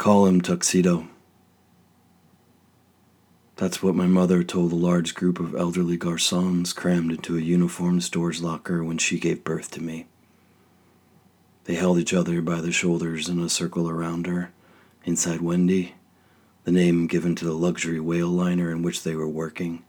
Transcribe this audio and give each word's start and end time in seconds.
Call 0.00 0.24
him 0.24 0.40
Tuxedo. 0.40 1.08
That's 3.56 3.82
what 3.82 3.94
my 3.94 4.06
mother 4.06 4.42
told 4.42 4.72
a 4.72 4.74
large 4.74 5.14
group 5.14 5.38
of 5.38 5.54
elderly 5.54 5.98
garçons 5.98 6.74
crammed 6.74 7.10
into 7.10 7.36
a 7.36 7.40
uniformed 7.42 8.02
store's 8.02 8.42
locker 8.42 8.82
when 8.82 8.96
she 8.96 9.20
gave 9.20 9.44
birth 9.44 9.70
to 9.72 9.82
me. 9.82 10.06
They 11.64 11.74
held 11.74 11.98
each 11.98 12.14
other 12.14 12.40
by 12.40 12.62
the 12.62 12.72
shoulders 12.72 13.28
in 13.28 13.40
a 13.40 13.50
circle 13.50 13.90
around 13.90 14.26
her, 14.26 14.52
inside 15.04 15.42
Wendy, 15.42 15.96
the 16.64 16.72
name 16.72 17.06
given 17.06 17.34
to 17.34 17.44
the 17.44 17.52
luxury 17.52 18.00
whale 18.00 18.30
liner 18.30 18.72
in 18.72 18.80
which 18.80 19.02
they 19.02 19.14
were 19.14 19.28
working, 19.28 19.84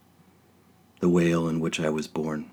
the 0.99 1.07
whale 1.07 1.47
in 1.47 1.61
which 1.61 1.79
I 1.79 1.89
was 1.89 2.09
born. 2.09 2.51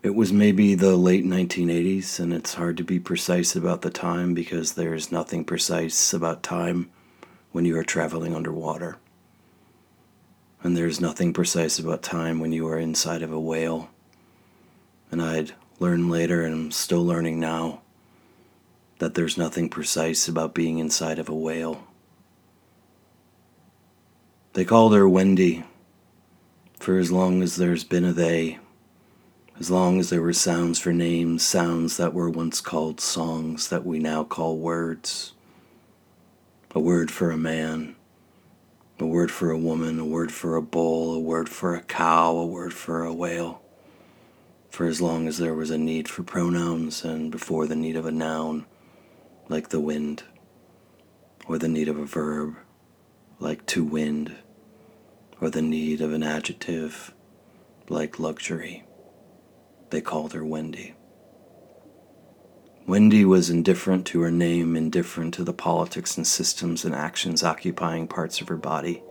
It 0.00 0.14
was 0.14 0.32
maybe 0.32 0.76
the 0.76 0.96
late 0.96 1.24
1980s, 1.24 2.20
and 2.20 2.32
it's 2.32 2.54
hard 2.54 2.76
to 2.76 2.84
be 2.84 3.00
precise 3.00 3.56
about 3.56 3.82
the 3.82 3.90
time 3.90 4.32
because 4.32 4.74
there's 4.74 5.10
nothing 5.10 5.44
precise 5.44 6.12
about 6.12 6.44
time 6.44 6.88
when 7.50 7.64
you 7.64 7.76
are 7.76 7.84
traveling 7.84 8.36
underwater. 8.36 8.98
And 10.62 10.76
there's 10.76 11.00
nothing 11.00 11.32
precise 11.32 11.80
about 11.80 12.02
time 12.02 12.38
when 12.38 12.52
you 12.52 12.68
are 12.68 12.78
inside 12.78 13.22
of 13.22 13.32
a 13.32 13.40
whale. 13.40 13.90
And 15.10 15.20
I'd 15.20 15.54
learned 15.80 16.10
later, 16.10 16.42
and 16.44 16.54
I'm 16.54 16.70
still 16.70 17.04
learning 17.04 17.40
now, 17.40 17.82
that 19.00 19.14
there's 19.14 19.36
nothing 19.36 19.68
precise 19.68 20.28
about 20.28 20.54
being 20.54 20.78
inside 20.78 21.18
of 21.18 21.28
a 21.28 21.34
whale. 21.34 21.88
They 24.52 24.64
called 24.64 24.94
her 24.94 25.08
Wendy 25.08 25.64
for 26.78 26.98
as 26.98 27.10
long 27.10 27.42
as 27.42 27.56
there's 27.56 27.82
been 27.82 28.04
a 28.04 28.12
they 28.12 28.58
as 29.58 29.70
long 29.70 29.98
as 29.98 30.10
there 30.10 30.22
were 30.22 30.32
sounds 30.32 30.78
for 30.78 30.92
names, 30.92 31.42
sounds 31.42 31.96
that 31.96 32.14
were 32.14 32.30
once 32.30 32.60
called 32.60 33.00
songs 33.00 33.68
that 33.68 33.84
we 33.84 33.98
now 33.98 34.22
call 34.22 34.56
words. 34.56 35.32
A 36.74 36.80
word 36.80 37.10
for 37.10 37.32
a 37.32 37.36
man, 37.36 37.96
a 39.00 39.06
word 39.06 39.32
for 39.32 39.50
a 39.50 39.58
woman, 39.58 39.98
a 39.98 40.04
word 40.04 40.30
for 40.30 40.54
a 40.54 40.62
bull, 40.62 41.14
a 41.14 41.18
word 41.18 41.48
for 41.48 41.74
a 41.74 41.82
cow, 41.82 42.36
a 42.36 42.46
word 42.46 42.72
for 42.72 43.02
a 43.02 43.12
whale. 43.12 43.60
For 44.70 44.86
as 44.86 45.00
long 45.00 45.26
as 45.26 45.38
there 45.38 45.54
was 45.54 45.70
a 45.70 45.78
need 45.78 46.08
for 46.08 46.22
pronouns 46.22 47.04
and 47.04 47.32
before 47.32 47.66
the 47.66 47.74
need 47.74 47.96
of 47.96 48.06
a 48.06 48.12
noun, 48.12 48.64
like 49.48 49.70
the 49.70 49.80
wind, 49.80 50.22
or 51.48 51.58
the 51.58 51.68
need 51.68 51.88
of 51.88 51.98
a 51.98 52.04
verb, 52.04 52.54
like 53.40 53.66
to 53.66 53.82
wind, 53.82 54.36
or 55.40 55.50
the 55.50 55.62
need 55.62 56.00
of 56.00 56.12
an 56.12 56.22
adjective, 56.22 57.12
like 57.88 58.20
luxury. 58.20 58.84
They 59.90 60.00
called 60.00 60.32
her 60.32 60.44
Wendy. 60.44 60.94
Wendy 62.86 63.24
was 63.24 63.50
indifferent 63.50 64.06
to 64.06 64.20
her 64.22 64.30
name, 64.30 64.74
indifferent 64.74 65.34
to 65.34 65.44
the 65.44 65.52
politics 65.52 66.16
and 66.16 66.26
systems 66.26 66.84
and 66.84 66.94
actions 66.94 67.42
occupying 67.42 68.08
parts 68.08 68.40
of 68.40 68.48
her 68.48 68.56
body. 68.56 69.02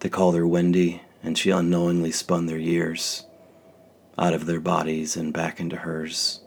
They 0.00 0.10
called 0.10 0.34
her 0.34 0.46
Wendy, 0.46 1.00
and 1.22 1.38
she 1.38 1.50
unknowingly 1.50 2.12
spun 2.12 2.46
their 2.46 2.58
years 2.58 3.24
out 4.18 4.34
of 4.34 4.46
their 4.46 4.60
bodies 4.60 5.16
and 5.16 5.32
back 5.32 5.58
into 5.58 5.76
hers. 5.76 6.40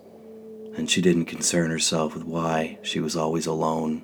And 0.76 0.90
she 0.90 1.02
didn't 1.02 1.26
concern 1.26 1.72
herself 1.72 2.14
with 2.14 2.24
why 2.24 2.78
she 2.84 3.00
was 3.00 3.16
always 3.16 3.48
alone, 3.48 4.04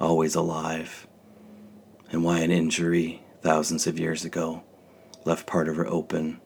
always 0.00 0.34
alive, 0.34 1.06
and 2.10 2.24
why 2.24 2.38
an 2.38 2.50
injury 2.50 3.22
thousands 3.42 3.86
of 3.86 3.98
years 3.98 4.24
ago 4.24 4.62
left 5.24 5.46
part 5.46 5.68
of 5.68 5.76
her 5.76 5.86
open 5.86 6.40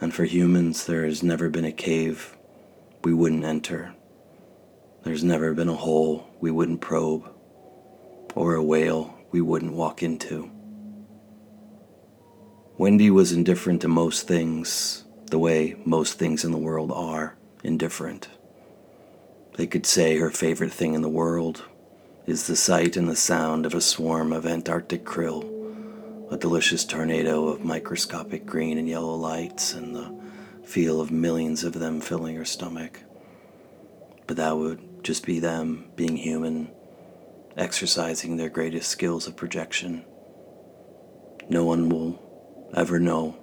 and 0.00 0.14
for 0.14 0.24
humans, 0.24 0.86
there 0.86 1.04
has 1.04 1.22
never 1.22 1.48
been 1.48 1.64
a 1.64 1.72
cave 1.72 2.36
we 3.02 3.14
wouldn't 3.14 3.44
enter. 3.44 3.94
There's 5.02 5.22
never 5.24 5.54
been 5.54 5.68
a 5.68 5.74
hole 5.74 6.28
we 6.40 6.50
wouldn't 6.50 6.80
probe, 6.80 7.28
or 8.34 8.54
a 8.54 8.62
whale 8.62 9.18
we 9.30 9.40
wouldn't 9.40 9.74
walk 9.74 10.02
into. 10.02 10.50
Wendy 12.76 13.10
was 13.10 13.32
indifferent 13.32 13.82
to 13.82 13.88
most 13.88 14.26
things, 14.26 15.04
the 15.26 15.38
way 15.38 15.76
most 15.84 16.18
things 16.18 16.44
in 16.44 16.50
the 16.50 16.58
world 16.58 16.90
are 16.92 17.36
indifferent. 17.62 18.28
They 19.56 19.66
could 19.66 19.86
say 19.86 20.18
her 20.18 20.30
favorite 20.30 20.72
thing 20.72 20.94
in 20.94 21.02
the 21.02 21.08
world 21.08 21.62
is 22.26 22.46
the 22.46 22.56
sight 22.56 22.96
and 22.96 23.08
the 23.08 23.14
sound 23.14 23.66
of 23.66 23.74
a 23.74 23.80
swarm 23.80 24.32
of 24.32 24.46
Antarctic 24.46 25.04
krill 25.04 25.53
a 26.30 26.36
delicious 26.36 26.84
tornado 26.84 27.48
of 27.48 27.64
microscopic 27.64 28.46
green 28.46 28.78
and 28.78 28.88
yellow 28.88 29.14
lights 29.14 29.74
and 29.74 29.94
the 29.94 30.14
feel 30.64 31.00
of 31.00 31.10
millions 31.10 31.64
of 31.64 31.74
them 31.74 32.00
filling 32.00 32.36
her 32.36 32.44
stomach. 32.44 33.00
But 34.26 34.38
that 34.38 34.56
would 34.56 35.04
just 35.04 35.26
be 35.26 35.38
them 35.38 35.90
being 35.96 36.16
human, 36.16 36.70
exercising 37.56 38.36
their 38.36 38.48
greatest 38.48 38.90
skills 38.90 39.26
of 39.26 39.36
projection. 39.36 40.04
No 41.50 41.64
one 41.64 41.90
will 41.90 42.70
ever 42.74 42.98
know 42.98 43.36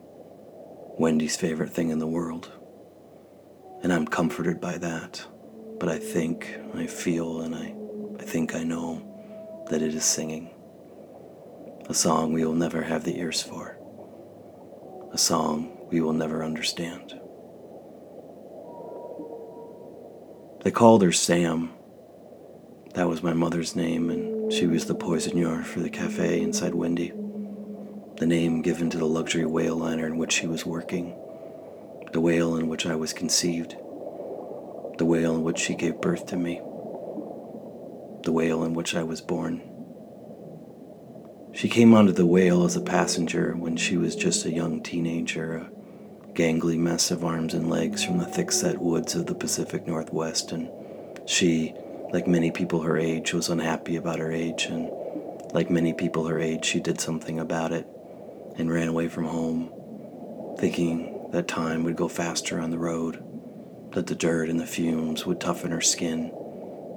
Wendy's 0.98 1.38
favorite 1.38 1.70
thing 1.70 1.90
in 1.90 2.00
the 2.00 2.08
world. 2.08 2.52
And 3.84 3.94
I'm 3.94 4.08
comforted 4.08 4.60
by 4.60 4.80
that. 4.80 5.26
But 5.80 5.90
I 5.90 6.00
think, 6.00 6.58
I 6.76 6.88
feel, 6.88 7.42
and 7.42 7.56
I, 7.56 7.76
I 8.20 8.24
think 8.24 8.56
I 8.56 8.64
know 8.64 9.66
that 9.70 9.82
it 9.82 9.94
is 9.94 10.06
singing 10.06 10.50
a 11.90 11.94
song 11.94 12.34
we 12.34 12.46
will 12.46 12.54
never 12.54 12.84
have 12.84 13.04
the 13.04 13.18
ears 13.20 13.42
for, 13.42 13.78
a 15.14 15.18
song 15.18 15.88
we 15.90 16.02
will 16.02 16.14
never 16.14 16.44
understand. 16.44 17.20
They 20.64 20.72
called 20.72 21.02
her 21.02 21.12
Sam. 21.12 21.72
That 22.94 23.10
was 23.10 23.24
my 23.24 23.34
mother's 23.34 23.76
name, 23.76 24.10
and 24.10 24.54
she 24.54 24.68
was 24.68 24.86
the 24.86 24.96
poissonniere 24.96 25.64
for 25.64 25.80
the 25.80 25.90
cafe 25.90 26.42
inside 26.42 26.76
Wendy. 26.76 27.14
The 28.18 28.28
name 28.28 28.62
given 28.62 28.90
to 28.92 28.98
the 29.00 29.06
luxury 29.06 29.46
whale 29.46 29.76
liner 29.76 30.06
in 30.06 30.18
which 30.18 30.34
she 30.34 30.46
was 30.46 30.66
working, 30.66 31.18
the 32.14 32.22
whale 32.22 32.56
in 32.58 32.68
which 32.68 32.86
I 32.86 32.96
was 32.96 33.14
conceived, 33.14 33.72
the 34.98 35.06
whale 35.06 35.36
in 35.36 35.44
which 35.44 35.58
she 35.58 35.74
gave 35.74 36.00
birth 36.00 36.28
to 36.28 36.38
me, 36.38 36.58
the 38.24 38.32
whale 38.32 38.64
in 38.64 38.76
which 38.76 38.94
I 38.94 39.02
was 39.02 39.20
born. 39.22 39.71
She 41.54 41.68
came 41.68 41.94
onto 41.94 42.14
the 42.14 42.26
whale 42.26 42.64
as 42.64 42.78
a 42.78 42.82
passenger 42.82 43.54
when 43.58 43.76
she 43.76 43.98
was 43.98 44.16
just 44.16 44.46
a 44.46 44.54
young 44.54 44.82
teenager, 44.82 45.56
a 46.24 46.28
gangly 46.34 46.78
mess 46.78 47.12
of 47.12 47.26
arms 47.26 47.54
and 47.54 47.70
legs 47.70 48.04
from 48.04 48.20
the 48.20 48.26
thick-set 48.26 48.80
woods 48.80 49.16
of 49.16 49.26
the 49.26 49.36
Pacific 49.36 49.86
Northwest, 49.86 50.54
and 50.54 50.70
she, 51.26 51.74
like 52.14 52.26
many 52.26 52.52
people 52.52 52.82
her 52.82 52.98
age, 52.98 53.34
was 53.34 53.50
unhappy 53.50 53.98
about 53.98 54.20
her 54.20 54.32
age, 54.32 54.66
and 54.66 54.90
like 55.54 55.70
many 55.70 55.92
people 55.92 56.26
her 56.26 56.40
age, 56.40 56.64
she 56.64 56.80
did 56.80 57.02
something 57.02 57.38
about 57.38 57.74
it 57.74 57.86
and 58.58 58.72
ran 58.72 58.88
away 58.88 59.10
from 59.10 59.26
home, 59.26 59.70
thinking 60.58 61.30
that 61.32 61.50
time 61.50 61.84
would 61.84 61.98
go 61.98 62.08
faster 62.08 62.62
on 62.62 62.72
the 62.72 62.78
road, 62.78 63.22
that 63.94 64.08
the 64.08 64.16
dirt 64.16 64.50
and 64.50 64.60
the 64.60 64.66
fumes 64.66 65.26
would 65.26 65.42
toughen 65.42 65.72
her 65.72 65.82
skin, 65.82 66.32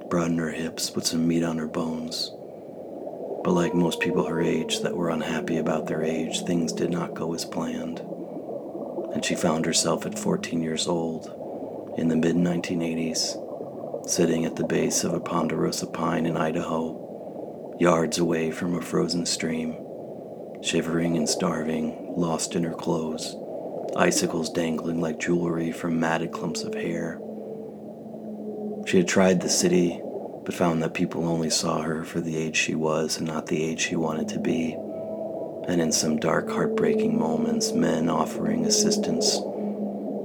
broaden 0.09 0.37
her 0.37 0.51
hips, 0.51 0.89
put 0.89 1.05
some 1.05 1.27
meat 1.27 1.43
on 1.43 1.57
her 1.57 1.67
bones 1.67 2.31
but 3.45 3.53
like 3.53 3.75
most 3.75 3.99
people 3.99 4.25
her 4.25 4.41
age 4.41 4.79
that 4.79 4.97
were 4.97 5.11
unhappy 5.11 5.57
about 5.57 5.85
their 5.85 6.01
age, 6.01 6.41
things 6.41 6.73
did 6.73 6.89
not 6.89 7.13
go 7.13 7.31
as 7.35 7.45
planned. 7.45 7.99
And 9.13 9.23
she 9.23 9.35
found 9.35 9.67
herself 9.67 10.07
at 10.07 10.17
14 10.17 10.63
years 10.63 10.87
old, 10.87 11.27
in 11.95 12.07
the 12.07 12.15
mid 12.15 12.35
1980s, 12.35 14.09
sitting 14.09 14.45
at 14.45 14.55
the 14.55 14.63
base 14.63 15.03
of 15.03 15.13
a 15.13 15.19
ponderosa 15.19 15.85
pine 15.85 16.25
in 16.25 16.35
Idaho, 16.35 17.77
yards 17.79 18.17
away 18.17 18.49
from 18.49 18.73
a 18.73 18.81
frozen 18.81 19.27
stream, 19.27 19.77
shivering 20.63 21.15
and 21.15 21.29
starving, 21.29 22.15
lost 22.17 22.55
in 22.55 22.63
her 22.63 22.73
clothes, 22.73 23.35
icicles 23.95 24.49
dangling 24.49 24.99
like 24.99 25.19
jewelry 25.19 25.71
from 25.71 25.99
matted 25.99 26.31
clumps 26.31 26.63
of 26.63 26.73
hair. 26.73 27.19
She 28.87 28.97
had 28.97 29.07
tried 29.07 29.41
the 29.41 29.49
city 29.49 30.01
but 30.45 30.53
found 30.53 30.81
that 30.81 30.93
people 30.93 31.27
only 31.27 31.49
saw 31.49 31.81
her 31.81 32.03
for 32.03 32.21
the 32.21 32.37
age 32.37 32.55
she 32.55 32.75
was 32.75 33.17
and 33.17 33.27
not 33.27 33.47
the 33.47 33.63
age 33.63 33.81
she 33.81 33.95
wanted 33.95 34.29
to 34.29 34.39
be. 34.39 34.73
And 35.67 35.81
in 35.81 35.91
some 35.91 36.17
dark, 36.17 36.49
heartbreaking 36.49 37.17
moments, 37.17 37.71
men 37.71 38.07
offering 38.07 38.65
assistance, 38.65 39.39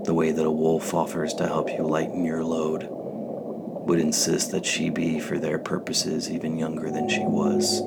the 0.05 0.15
way 0.15 0.31
that 0.31 0.45
a 0.45 0.51
wolf 0.51 0.93
offers 0.93 1.33
to 1.35 1.47
help 1.47 1.71
you 1.71 1.83
lighten 1.83 2.25
your 2.25 2.45
load, 2.45 2.87
would 2.91 3.99
insist 3.99 4.51
that 4.51 4.67
she 4.67 4.91
be, 4.91 5.19
for 5.19 5.39
their 5.39 5.59
purposes, 5.59 6.31
even 6.31 6.59
younger 6.59 6.91
than 6.91 7.09
she 7.09 7.23
was. 7.23 7.81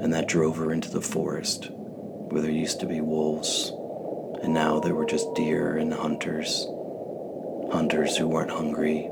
And 0.00 0.14
that 0.14 0.28
drove 0.28 0.56
her 0.58 0.72
into 0.72 0.90
the 0.90 1.00
forest, 1.00 1.70
where 1.72 2.40
there 2.40 2.50
used 2.52 2.78
to 2.80 2.86
be 2.86 3.00
wolves, 3.00 3.72
and 4.42 4.54
now 4.54 4.78
there 4.78 4.94
were 4.94 5.04
just 5.04 5.34
deer 5.34 5.76
and 5.76 5.92
hunters. 5.92 6.68
Hunters 7.72 8.16
who 8.16 8.28
weren't 8.28 8.52
hungry, 8.52 9.10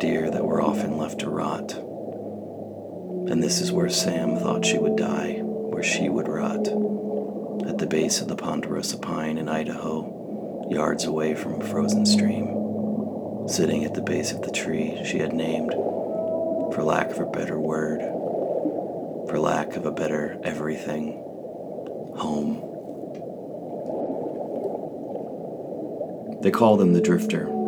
deer 0.00 0.30
that 0.30 0.44
were 0.44 0.62
often 0.62 0.96
left 0.96 1.20
to 1.20 1.30
rot. 1.30 1.74
And 3.30 3.42
this 3.42 3.60
is 3.60 3.70
where 3.70 3.90
Sam 3.90 4.36
thought 4.36 4.64
she 4.64 4.78
would 4.78 4.96
die, 4.96 5.34
where 5.42 5.82
she 5.82 6.08
would 6.08 6.26
rot, 6.26 6.66
at 7.68 7.78
the 7.78 7.86
base 7.86 8.20
of 8.20 8.28
the 8.28 8.34
ponderosa 8.34 8.98
pine 8.98 9.36
in 9.36 9.48
Idaho, 9.48 10.66
yards 10.70 11.04
away 11.04 11.34
from 11.34 11.60
a 11.60 11.64
frozen 11.64 12.06
stream. 12.06 12.56
Sitting 13.46 13.84
at 13.84 13.94
the 13.94 14.02
base 14.02 14.32
of 14.32 14.42
the 14.42 14.50
tree 14.50 14.98
she 15.04 15.18
had 15.18 15.34
named 15.34 15.72
for 15.72 16.82
lack 16.82 17.10
of 17.10 17.18
a 17.18 17.26
better 17.26 17.60
word, 17.60 18.00
for 19.28 19.38
lack 19.38 19.76
of 19.76 19.84
a 19.84 19.92
better 19.92 20.40
everything, 20.42 21.12
home. 22.16 22.66
They 26.42 26.50
call 26.50 26.78
them 26.78 26.94
the 26.94 27.02
Drifter, 27.02 27.59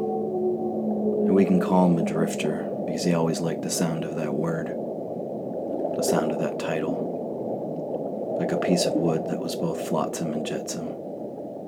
and 1.33 1.37
we 1.39 1.47
can 1.47 1.61
call 1.61 1.87
him 1.87 1.97
a 1.97 2.05
drifter 2.05 2.69
because 2.85 3.05
he 3.05 3.15
always 3.15 3.41
liked 3.41 3.63
the 3.63 3.71
sound 3.71 4.05
of 4.05 4.17
that 4.17 4.35
word, 4.35 4.67
the 4.67 6.03
sound 6.03 6.31
of 6.31 6.39
that 6.39 6.59
title, 6.59 8.37
like 8.39 8.53
a 8.53 8.59
piece 8.59 8.85
of 8.85 8.93
wood 8.93 9.25
that 9.31 9.39
was 9.39 9.57
both 9.57 9.89
flotsam 9.89 10.35
and 10.35 10.45
jetsam, 10.45 10.89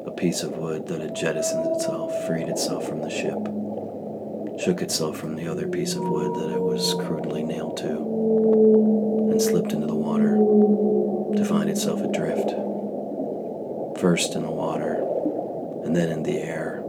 a 0.05 0.11
piece 0.11 0.43
of 0.43 0.59
wood 0.59 0.87
that 0.87 1.01
had 1.01 1.17
jettisoned 1.17 1.65
itself, 1.75 2.13
freed 2.27 2.47
itself 2.47 2.87
from 2.87 3.01
the 3.01 3.09
ship. 3.09 3.39
Shook 4.63 4.83
itself 4.83 5.17
from 5.17 5.35
the 5.35 5.49
other 5.49 5.67
piece 5.67 5.95
of 5.95 6.07
wood 6.07 6.35
that 6.35 6.55
it 6.55 6.61
was 6.61 6.93
crudely 7.07 7.43
nailed 7.43 7.79
to, 7.79 9.31
and 9.31 9.41
slipped 9.41 9.73
into 9.73 9.87
the 9.87 9.95
water 9.95 10.35
to 11.39 11.45
find 11.47 11.71
itself 11.71 12.03
adrift. 12.03 12.51
First 13.99 14.35
in 14.35 14.43
the 14.43 14.51
water, 14.51 14.97
and 15.87 15.97
then 15.97 16.11
in 16.11 16.23
the 16.23 16.37
air, 16.37 16.85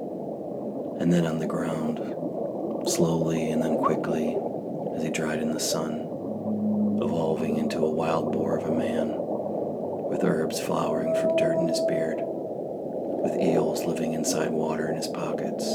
and 1.00 1.14
then 1.14 1.26
on 1.26 1.40
the 1.40 1.48
ground, 1.48 2.15
slowly 2.88 3.52
and 3.52 3.62
then 3.62 3.78
quickly 3.78 4.38
as 4.96 5.04
he 5.04 5.10
dried 5.10 5.42
in 5.42 5.54
the 5.54 5.60
sun, 5.60 6.02
evolving 7.02 7.58
into 7.58 7.80
a 7.80 7.92
wild 7.92 8.32
boar 8.32 8.58
of 8.58 8.70
a 8.70 8.76
man, 8.76 9.14
with 10.10 10.24
herbs 10.24 10.60
flowering 10.60 11.14
from 11.16 11.36
dirt 11.36 11.58
in 11.60 11.68
his 11.68 11.82
beard, 11.88 12.20
with 12.20 13.40
eels 13.42 13.84
living 13.86 14.14
inside 14.14 14.52
water 14.52 14.88
in 14.90 14.96
his 14.96 15.08
pockets 15.08 15.66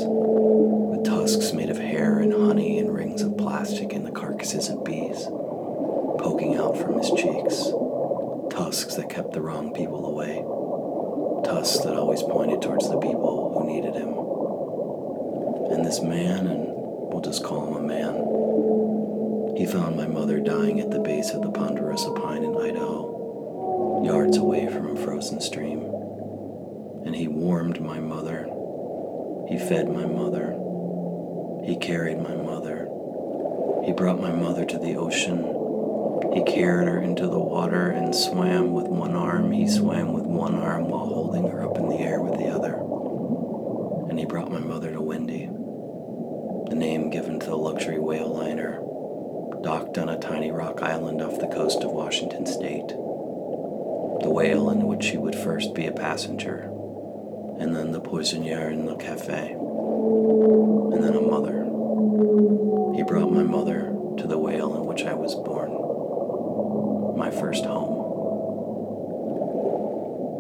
with 1.01 1.09
tusks 1.09 1.53
made 1.53 1.71
of 1.71 1.79
hair 1.79 2.19
and 2.19 2.33
honey 2.33 2.79
and 2.79 2.93
rings 2.93 3.23
of 3.23 3.37
plastic 3.37 3.93
in 3.93 4.05
the 4.05 4.11
carcasses 4.11 4.69
of 4.69 4.85
bees, 4.85 5.25
poking 6.19 6.57
out 6.57 6.77
from 6.77 6.99
his 6.99 7.11
cheeks. 7.11 7.73
Tusks 8.51 8.97
that 8.97 9.09
kept 9.09 9.33
the 9.33 9.41
wrong 9.41 9.73
people 9.73 10.07
away. 10.07 10.45
Tusks 11.45 11.85
that 11.85 11.97
always 11.97 12.23
pointed 12.23 12.61
towards 12.61 12.89
the 12.89 12.99
people 12.99 13.55
who 13.55 13.67
needed 13.67 13.95
him. 13.95 14.13
And 15.73 15.87
this 15.87 16.03
man, 16.03 16.47
and 16.49 16.70
we'll 17.11 17.21
just 17.21 17.45
call 17.45 17.67
him 17.69 17.85
a 17.85 17.87
man, 17.87 19.57
he 19.57 19.67
found 19.67 19.97
my 19.97 20.07
mother 20.07 20.41
dying 20.41 20.81
at 20.81 20.91
the 20.91 21.01
base 21.01 21.33
of 21.33 21.43
the 21.43 21.51
Ponderosa 21.51 22.13
Pine 22.13 22.45
in 22.45 22.57
Idaho, 22.57 24.03
yards 24.03 24.39
away 24.39 24.69
from 24.69 24.97
a 24.97 25.05
frozen 25.05 25.39
stream. 25.39 25.81
And 27.05 27.15
he 27.15 27.29
warmed 27.29 27.79
my 27.81 28.01
mother. 28.01 28.49
He 29.49 29.59
fed 29.59 29.91
my 29.91 30.07
mother. 30.07 30.57
He 31.65 31.77
carried 31.77 32.23
my 32.23 32.35
mother. 32.37 32.89
He 33.85 33.93
brought 33.93 34.21
my 34.21 34.33
mother 34.33 34.65
to 34.65 34.79
the 34.79 34.97
ocean. 34.97 35.45
He 36.33 36.43
carried 36.45 36.89
her 36.89 37.01
into 37.01 37.27
the 37.27 37.39
water 37.39 37.91
and 37.91 38.15
swam 38.15 38.73
with 38.73 38.87
one 38.87 39.15
arm. 39.15 39.53
He 39.53 39.69
swam 39.69 40.15
with 40.15 40.25
one 40.25 40.55
arm 40.55 40.89
while 40.89 41.07
holding 41.07 41.49
her 41.49 41.69
up 41.69 41.77
in 41.77 41.89
the 41.89 41.99
air 41.99 42.23
with 42.23 42.39
the 42.39 42.49
other. 42.49 42.77
And 44.09 44.19
he 44.19 44.25
brought 44.25 44.51
my 44.51 44.61
mother 44.61 44.90
given 47.11 47.41
to 47.41 47.47
the 47.47 47.57
luxury 47.57 47.99
whale 47.99 48.33
liner, 48.33 48.81
docked 49.63 49.99
on 49.99 50.09
a 50.09 50.19
tiny 50.19 50.51
rock 50.51 50.83
island 50.83 51.21
off 51.21 51.41
the 51.41 51.49
coast 51.49 51.83
of 51.83 51.91
Washington 51.91 52.47
state. 52.47 52.89
The 52.89 54.31
whale 54.31 54.71
in 54.71 54.87
which 54.87 55.05
she 55.05 55.19
would 55.19 55.35
first 55.35 55.75
be 55.75 55.87
a 55.87 55.93
passenger, 55.93 56.71
and 57.59 57.75
then 57.75 57.93
the 57.93 58.01
poissonniere 58.01 58.71
in 58.71 58.87
the 58.87 58.97
cafe 58.97 59.57
and 60.93 61.05
then 61.05 61.15
a 61.15 61.21
mother. 61.21 61.65
He 62.95 63.03
brought 63.03 63.33
my 63.33 63.43
mother 63.43 63.95
to 64.19 64.27
the 64.27 64.39
whale 64.39 64.77
in 64.77 64.87
which 64.87 65.05
I 65.05 65.15
was 65.15 65.35
born, 65.35 65.71
my 67.17 67.31
first 67.31 67.65
home. 67.65 68.09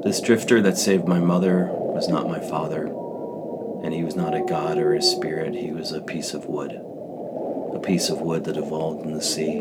This 0.02 0.20
drifter 0.20 0.60
that 0.62 0.78
saved 0.78 1.06
my 1.06 1.20
mother 1.20 1.68
was 1.70 2.08
not 2.08 2.28
my 2.28 2.40
father, 2.40 2.88
and 3.82 3.94
he 3.94 4.04
was 4.04 4.16
not 4.16 4.34
a 4.34 4.44
god 4.44 4.78
or 4.78 4.94
a 4.94 5.02
spirit, 5.02 5.54
he 5.54 5.72
was 5.72 5.92
a 5.92 6.00
piece 6.00 6.34
of 6.34 6.46
wood. 6.46 6.72
A 7.74 7.80
piece 7.80 8.10
of 8.10 8.20
wood 8.20 8.44
that 8.44 8.56
evolved 8.56 9.06
in 9.06 9.12
the 9.12 9.22
sea, 9.22 9.58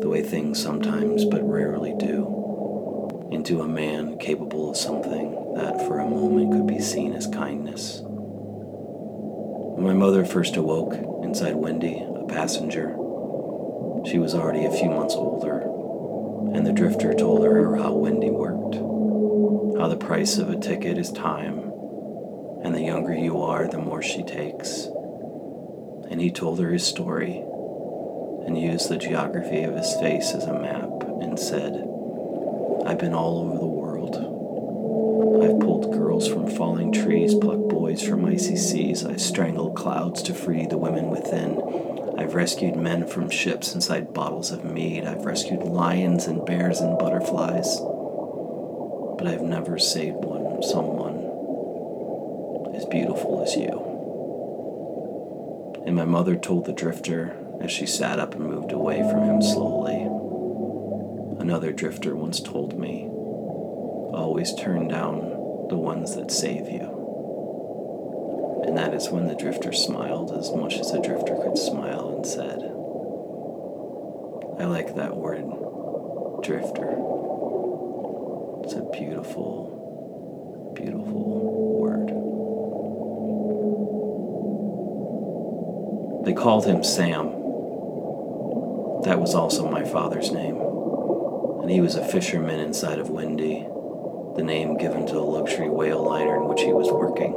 the 0.00 0.08
way 0.08 0.22
things 0.22 0.62
sometimes 0.62 1.24
but 1.24 1.48
rarely 1.48 1.94
do, 1.98 3.28
into 3.32 3.60
a 3.60 3.68
man 3.68 4.18
capable 4.18 4.70
of 4.70 4.76
something 4.76 5.54
that 5.54 5.86
for 5.86 5.98
a 5.98 6.08
moment 6.08 6.52
could 6.52 6.66
be 6.66 6.80
seen 6.80 7.14
as 7.14 7.26
kindness. 7.26 8.00
When 8.02 9.86
my 9.86 9.94
mother 9.94 10.24
first 10.24 10.56
awoke 10.56 10.94
inside 11.22 11.54
Wendy, 11.54 12.02
a 12.02 12.24
passenger, 12.26 12.96
she 14.06 14.18
was 14.18 14.34
already 14.34 14.64
a 14.64 14.72
few 14.72 14.90
months 14.90 15.14
older, 15.14 15.60
and 16.54 16.66
the 16.66 16.72
drifter 16.72 17.14
told 17.14 17.44
her 17.44 17.76
how 17.76 17.92
Wendy 17.92 18.30
worked, 18.30 18.76
how 19.78 19.88
the 19.88 19.96
price 19.96 20.38
of 20.38 20.50
a 20.50 20.56
ticket 20.56 20.98
is 20.98 21.10
time, 21.12 21.67
and 22.62 22.74
the 22.74 22.82
younger 22.82 23.14
you 23.14 23.40
are, 23.40 23.68
the 23.68 23.78
more 23.78 24.02
she 24.02 24.22
takes. 24.22 24.86
And 26.10 26.20
he 26.20 26.30
told 26.30 26.58
her 26.58 26.70
his 26.70 26.86
story 26.86 27.44
and 28.46 28.60
used 28.60 28.88
the 28.88 28.96
geography 28.96 29.62
of 29.62 29.76
his 29.76 29.94
face 29.96 30.32
as 30.32 30.44
a 30.44 30.58
map 30.58 31.02
and 31.20 31.38
said, 31.38 31.74
I've 32.86 32.98
been 32.98 33.14
all 33.14 33.40
over 33.40 33.58
the 33.58 33.66
world. 33.66 34.16
I've 35.42 35.60
pulled 35.60 35.92
girls 35.92 36.26
from 36.26 36.48
falling 36.48 36.92
trees, 36.92 37.34
plucked 37.34 37.68
boys 37.68 38.02
from 38.02 38.24
icy 38.24 38.56
seas. 38.56 39.04
I've 39.04 39.20
strangled 39.20 39.76
clouds 39.76 40.22
to 40.22 40.34
free 40.34 40.66
the 40.66 40.78
women 40.78 41.10
within. 41.10 41.60
I've 42.18 42.34
rescued 42.34 42.74
men 42.74 43.06
from 43.06 43.30
ships 43.30 43.74
inside 43.74 44.12
bottles 44.12 44.50
of 44.50 44.64
mead. 44.64 45.04
I've 45.04 45.24
rescued 45.24 45.62
lions 45.62 46.26
and 46.26 46.44
bears 46.44 46.80
and 46.80 46.98
butterflies. 46.98 47.78
But 49.18 49.26
I've 49.26 49.42
never 49.42 49.78
saved 49.78 50.24
one, 50.24 50.62
someone 50.62 51.07
beautiful 52.90 53.42
as 53.42 53.56
you. 53.56 53.84
And 55.86 55.94
my 55.96 56.04
mother 56.04 56.36
told 56.36 56.66
the 56.66 56.72
drifter 56.72 57.36
as 57.60 57.70
she 57.70 57.86
sat 57.86 58.18
up 58.18 58.34
and 58.34 58.44
moved 58.44 58.72
away 58.72 58.98
from 59.10 59.24
him 59.24 59.42
slowly. 59.42 60.06
Another 61.40 61.72
drifter 61.72 62.14
once 62.14 62.40
told 62.40 62.78
me 62.78 63.08
always 64.12 64.54
turn 64.54 64.88
down 64.88 65.20
the 65.68 65.76
ones 65.76 66.14
that 66.16 66.30
save 66.30 66.68
you. 66.68 66.94
And 68.66 68.76
that 68.76 68.92
is 68.92 69.08
when 69.08 69.26
the 69.28 69.34
drifter 69.34 69.72
smiled 69.72 70.32
as 70.32 70.52
much 70.52 70.74
as 70.74 70.90
a 70.92 71.00
drifter 71.00 71.36
could 71.36 71.56
smile 71.56 72.14
and 72.14 72.26
said, 72.26 72.58
I 74.60 74.66
like 74.66 74.96
that 74.96 75.16
word, 75.16 75.44
drifter. 76.42 76.96
It's 78.64 78.74
a 78.74 78.88
beautiful, 78.92 80.74
beautiful 80.74 81.78
word. 81.80 82.27
They 86.28 86.34
called 86.34 86.66
him 86.66 86.84
Sam. 86.84 87.28
That 89.04 89.18
was 89.18 89.34
also 89.34 89.66
my 89.66 89.82
father's 89.82 90.30
name. 90.30 90.56
And 91.62 91.70
he 91.70 91.80
was 91.80 91.94
a 91.94 92.06
fisherman 92.06 92.60
inside 92.60 92.98
of 92.98 93.08
Wendy 93.08 93.66
the 94.36 94.42
name 94.42 94.76
given 94.76 95.06
to 95.06 95.14
the 95.14 95.22
luxury 95.22 95.70
whale 95.70 96.04
liner 96.04 96.36
in 96.36 96.46
which 96.46 96.60
he 96.60 96.74
was 96.74 96.92
working, 96.92 97.32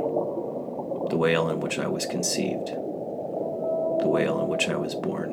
the 1.09 1.15
whale 1.15 1.49
in 1.49 1.61
which 1.61 1.79
I 1.79 1.87
was 1.87 2.05
conceived, 2.05 2.67
the 2.67 4.09
whale 4.09 4.41
in 4.41 4.49
which 4.49 4.67
I 4.67 4.75
was 4.75 4.93
born. 4.93 5.31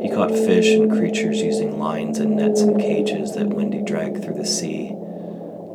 He 0.00 0.08
caught 0.08 0.30
fish 0.30 0.68
and 0.68 0.90
creatures 0.90 1.42
using 1.42 1.78
lines 1.78 2.20
and 2.20 2.36
nets 2.36 2.62
and 2.62 2.80
cages 2.80 3.34
that 3.34 3.52
Wendy 3.52 3.82
dragged 3.82 4.24
through 4.24 4.38
the 4.38 4.46
sea, 4.46 4.96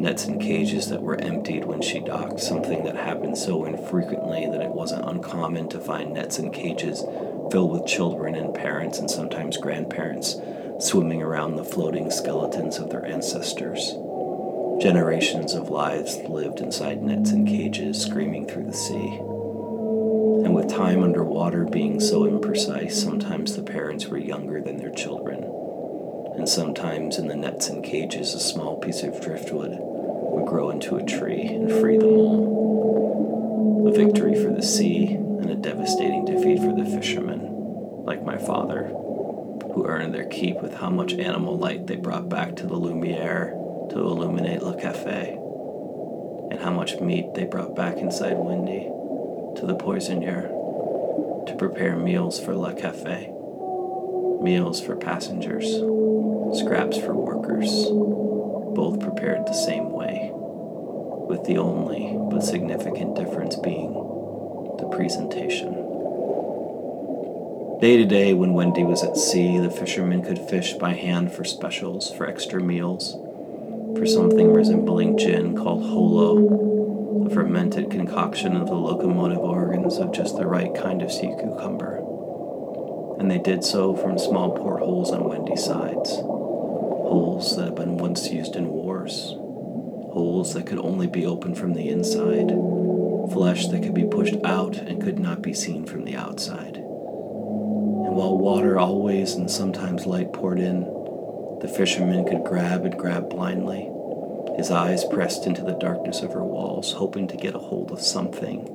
nets 0.01 0.25
and 0.25 0.41
cages 0.41 0.89
that 0.89 1.01
were 1.01 1.21
emptied 1.21 1.63
when 1.63 1.81
she 1.81 1.99
docked, 1.99 2.39
something 2.39 2.83
that 2.83 2.95
happened 2.95 3.37
so 3.37 3.65
infrequently 3.65 4.47
that 4.51 4.61
it 4.61 4.71
wasn't 4.71 5.05
uncommon 5.05 5.69
to 5.69 5.79
find 5.79 6.13
nets 6.13 6.39
and 6.39 6.51
cages 6.51 7.03
filled 7.51 7.71
with 7.71 7.85
children 7.85 8.33
and 8.33 8.55
parents 8.55 8.97
and 8.97 9.11
sometimes 9.11 9.57
grandparents 9.57 10.37
swimming 10.79 11.21
around 11.21 11.55
the 11.55 11.63
floating 11.63 12.09
skeletons 12.09 12.79
of 12.79 12.89
their 12.89 13.05
ancestors. 13.05 13.91
Generations 14.81 15.53
of 15.53 15.69
lives 15.69 16.17
lived 16.27 16.59
inside 16.59 17.03
nets 17.03 17.31
and 17.31 17.47
cages, 17.47 18.01
screaming 18.01 18.47
through 18.47 18.65
the 18.65 18.73
sea. 18.73 19.19
And 20.43 20.55
with 20.55 20.67
time 20.67 21.03
underwater 21.03 21.65
being 21.65 21.99
so 21.99 22.21
imprecise, 22.21 22.93
sometimes 22.93 23.55
the 23.55 23.61
parents 23.61 24.07
were 24.07 24.17
younger 24.17 24.59
than 24.61 24.77
their 24.77 24.91
children. 24.91 25.43
And 26.35 26.49
sometimes 26.49 27.19
in 27.19 27.27
the 27.27 27.35
nets 27.35 27.69
and 27.69 27.83
cages, 27.83 28.33
a 28.33 28.39
small 28.39 28.77
piece 28.79 29.03
of 29.03 29.21
driftwood 29.21 29.90
would 30.31 30.47
grow 30.47 30.69
into 30.69 30.95
a 30.95 31.05
tree 31.05 31.45
and 31.47 31.69
free 31.69 31.97
them 31.97 32.17
all. 32.17 33.87
A 33.87 33.91
victory 33.91 34.35
for 34.35 34.51
the 34.51 34.63
sea 34.63 35.13
and 35.13 35.49
a 35.49 35.55
devastating 35.55 36.25
defeat 36.25 36.59
for 36.59 36.73
the 36.75 36.85
fishermen, 36.85 38.03
like 38.03 38.23
my 38.23 38.37
father, 38.37 38.87
who 39.73 39.85
earned 39.85 40.13
their 40.13 40.25
keep 40.25 40.61
with 40.61 40.73
how 40.75 40.89
much 40.89 41.13
animal 41.13 41.57
light 41.57 41.87
they 41.87 41.95
brought 41.95 42.29
back 42.29 42.55
to 42.55 42.65
the 42.65 42.75
Lumiere 42.75 43.53
to 43.91 43.99
illuminate 43.99 44.63
Le 44.63 44.79
Cafe, 44.79 45.37
and 46.51 46.59
how 46.59 46.71
much 46.71 46.99
meat 46.99 47.33
they 47.35 47.45
brought 47.45 47.75
back 47.75 47.97
inside 47.97 48.37
Wendy 48.37 48.89
to 49.59 49.65
the 49.65 49.75
poissonniere 49.75 50.49
to 51.45 51.51
to 51.51 51.57
prepare 51.57 51.97
meals 51.97 52.39
for 52.39 52.55
Le 52.55 52.73
Cafe, 52.73 53.29
meals 54.41 54.79
for 54.79 54.95
passengers, 54.95 55.67
scraps 56.57 56.97
for 56.97 57.13
workers, 57.13 57.87
both 58.73 58.99
prepared 58.99 59.45
the 59.45 59.53
same 59.53 59.91
way, 59.91 60.20
with 61.31 61.45
the 61.45 61.57
only 61.57 62.13
but 62.29 62.43
significant 62.43 63.15
difference 63.15 63.55
being 63.55 63.93
the 64.77 64.89
presentation. 64.91 65.71
Day 67.79 67.95
to 67.95 68.05
day, 68.05 68.33
when 68.33 68.53
Wendy 68.53 68.83
was 68.83 69.01
at 69.01 69.15
sea, 69.15 69.57
the 69.57 69.71
fishermen 69.71 70.23
could 70.23 70.37
fish 70.37 70.73
by 70.73 70.91
hand 70.91 71.31
for 71.31 71.45
specials, 71.45 72.11
for 72.11 72.27
extra 72.27 72.61
meals, 72.61 73.13
for 73.97 74.05
something 74.05 74.53
resembling 74.53 75.17
gin 75.17 75.55
called 75.55 75.83
holo, 75.83 77.25
a 77.25 77.29
fermented 77.29 77.89
concoction 77.89 78.57
of 78.57 78.67
the 78.67 78.75
locomotive 78.75 79.39
organs 79.39 79.99
of 79.99 80.11
just 80.11 80.35
the 80.35 80.45
right 80.45 80.75
kind 80.75 81.01
of 81.01 81.13
sea 81.13 81.33
cucumber. 81.39 82.03
And 83.19 83.31
they 83.31 83.39
did 83.39 83.63
so 83.63 83.95
from 83.95 84.19
small 84.19 84.57
portholes 84.57 85.11
on 85.11 85.29
Wendy's 85.29 85.63
sides, 85.63 86.09
holes 86.11 87.55
that 87.55 87.67
had 87.67 87.75
been 87.75 87.95
once 87.95 88.29
used 88.29 88.57
in 88.57 88.67
wars, 88.67 89.37
holes 90.11 90.53
that 90.53 90.65
could 90.65 90.79
only 90.79 91.07
be 91.07 91.25
opened 91.25 91.57
from 91.57 91.73
the 91.73 91.89
inside, 91.89 92.49
flesh 93.31 93.67
that 93.67 93.83
could 93.83 93.93
be 93.93 94.05
pushed 94.05 94.37
out 94.43 94.77
and 94.77 95.01
could 95.01 95.19
not 95.19 95.41
be 95.41 95.53
seen 95.53 95.85
from 95.85 96.05
the 96.05 96.15
outside 96.15 96.81
and 98.11 98.17
while 98.17 98.37
water 98.37 98.77
always 98.77 99.35
and 99.35 99.49
sometimes 99.49 100.05
light 100.05 100.33
poured 100.33 100.59
in, 100.59 100.81
the 101.61 101.73
fisherman 101.77 102.25
could 102.25 102.43
grab 102.43 102.83
and 102.83 102.97
grab 102.97 103.29
blindly, 103.29 103.89
his 104.57 104.69
eyes 104.69 105.05
pressed 105.05 105.47
into 105.47 105.61
the 105.61 105.77
darkness 105.79 106.19
of 106.19 106.33
her 106.33 106.43
walls, 106.43 106.91
hoping 106.91 107.25
to 107.29 107.37
get 107.37 107.55
a 107.55 107.59
hold 107.59 107.89
of 107.89 108.01
something. 108.01 108.67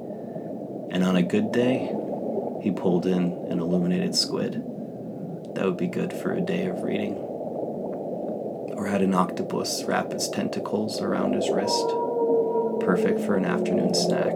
And 0.90 1.04
on 1.04 1.16
a 1.16 1.22
good 1.22 1.52
day, 1.52 1.94
he 2.62 2.70
pulled 2.70 3.04
in 3.04 3.24
an 3.50 3.58
illuminated 3.58 4.14
squid. 4.14 4.54
That 5.54 5.66
would 5.66 5.76
be 5.76 5.88
good 5.88 6.14
for 6.14 6.32
a 6.32 6.40
day 6.40 6.64
of 6.64 6.82
reading. 6.82 7.35
Or 8.76 8.86
had 8.86 9.02
an 9.02 9.14
octopus 9.14 9.84
wrap 9.84 10.12
its 10.12 10.28
tentacles 10.28 11.00
around 11.00 11.34
his 11.34 11.50
wrist, 11.50 11.88
perfect 12.80 13.20
for 13.20 13.36
an 13.36 13.44
afternoon 13.44 13.94
snack. 13.94 14.34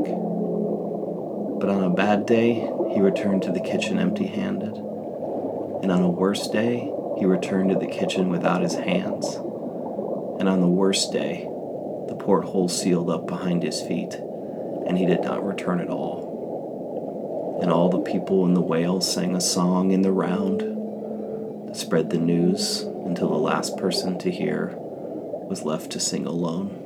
But 1.60 1.68
on 1.68 1.84
a 1.84 1.90
bad 1.90 2.26
day, 2.26 2.54
he 2.92 3.00
returned 3.00 3.42
to 3.42 3.52
the 3.52 3.60
kitchen 3.60 3.98
empty 3.98 4.26
handed 4.26 4.76
and 5.82 5.90
on 5.90 6.02
a 6.02 6.10
worse 6.10 6.46
day, 6.48 6.92
he 7.18 7.24
returned 7.24 7.70
to 7.70 7.78
the 7.78 7.86
kitchen 7.86 8.28
without 8.28 8.60
his 8.60 8.74
hands. 8.74 9.34
And 10.38 10.48
on 10.48 10.60
the 10.60 10.68
worst 10.68 11.10
day, 11.10 11.44
the 12.08 12.16
porthole 12.18 12.68
sealed 12.68 13.08
up 13.08 13.26
behind 13.26 13.62
his 13.62 13.80
feet, 13.80 14.14
and 14.86 14.98
he 14.98 15.06
did 15.06 15.22
not 15.22 15.46
return 15.46 15.80
at 15.80 15.88
all. 15.88 17.58
And 17.62 17.72
all 17.72 17.88
the 17.88 18.00
people 18.00 18.44
in 18.44 18.54
the 18.54 18.60
whale 18.60 19.00
sang 19.00 19.34
a 19.34 19.40
song 19.40 19.90
in 19.90 20.02
the 20.02 20.12
round 20.12 20.60
that 21.68 21.76
spread 21.76 22.10
the 22.10 22.18
news 22.18 22.84
until 23.04 23.28
the 23.28 23.34
last 23.36 23.76
person 23.76 24.18
to 24.18 24.30
hear 24.30 24.74
was 24.76 25.64
left 25.64 25.90
to 25.92 26.00
sing 26.00 26.26
alone. 26.26 26.79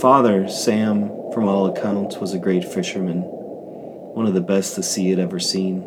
Father, 0.00 0.48
Sam, 0.48 1.10
from 1.34 1.46
all 1.46 1.66
accounts, 1.66 2.16
was 2.16 2.32
a 2.32 2.38
great 2.38 2.64
fisherman, 2.64 3.20
one 3.20 4.26
of 4.26 4.32
the 4.32 4.40
best 4.40 4.74
the 4.74 4.82
sea 4.82 5.10
had 5.10 5.18
ever 5.18 5.38
seen. 5.38 5.82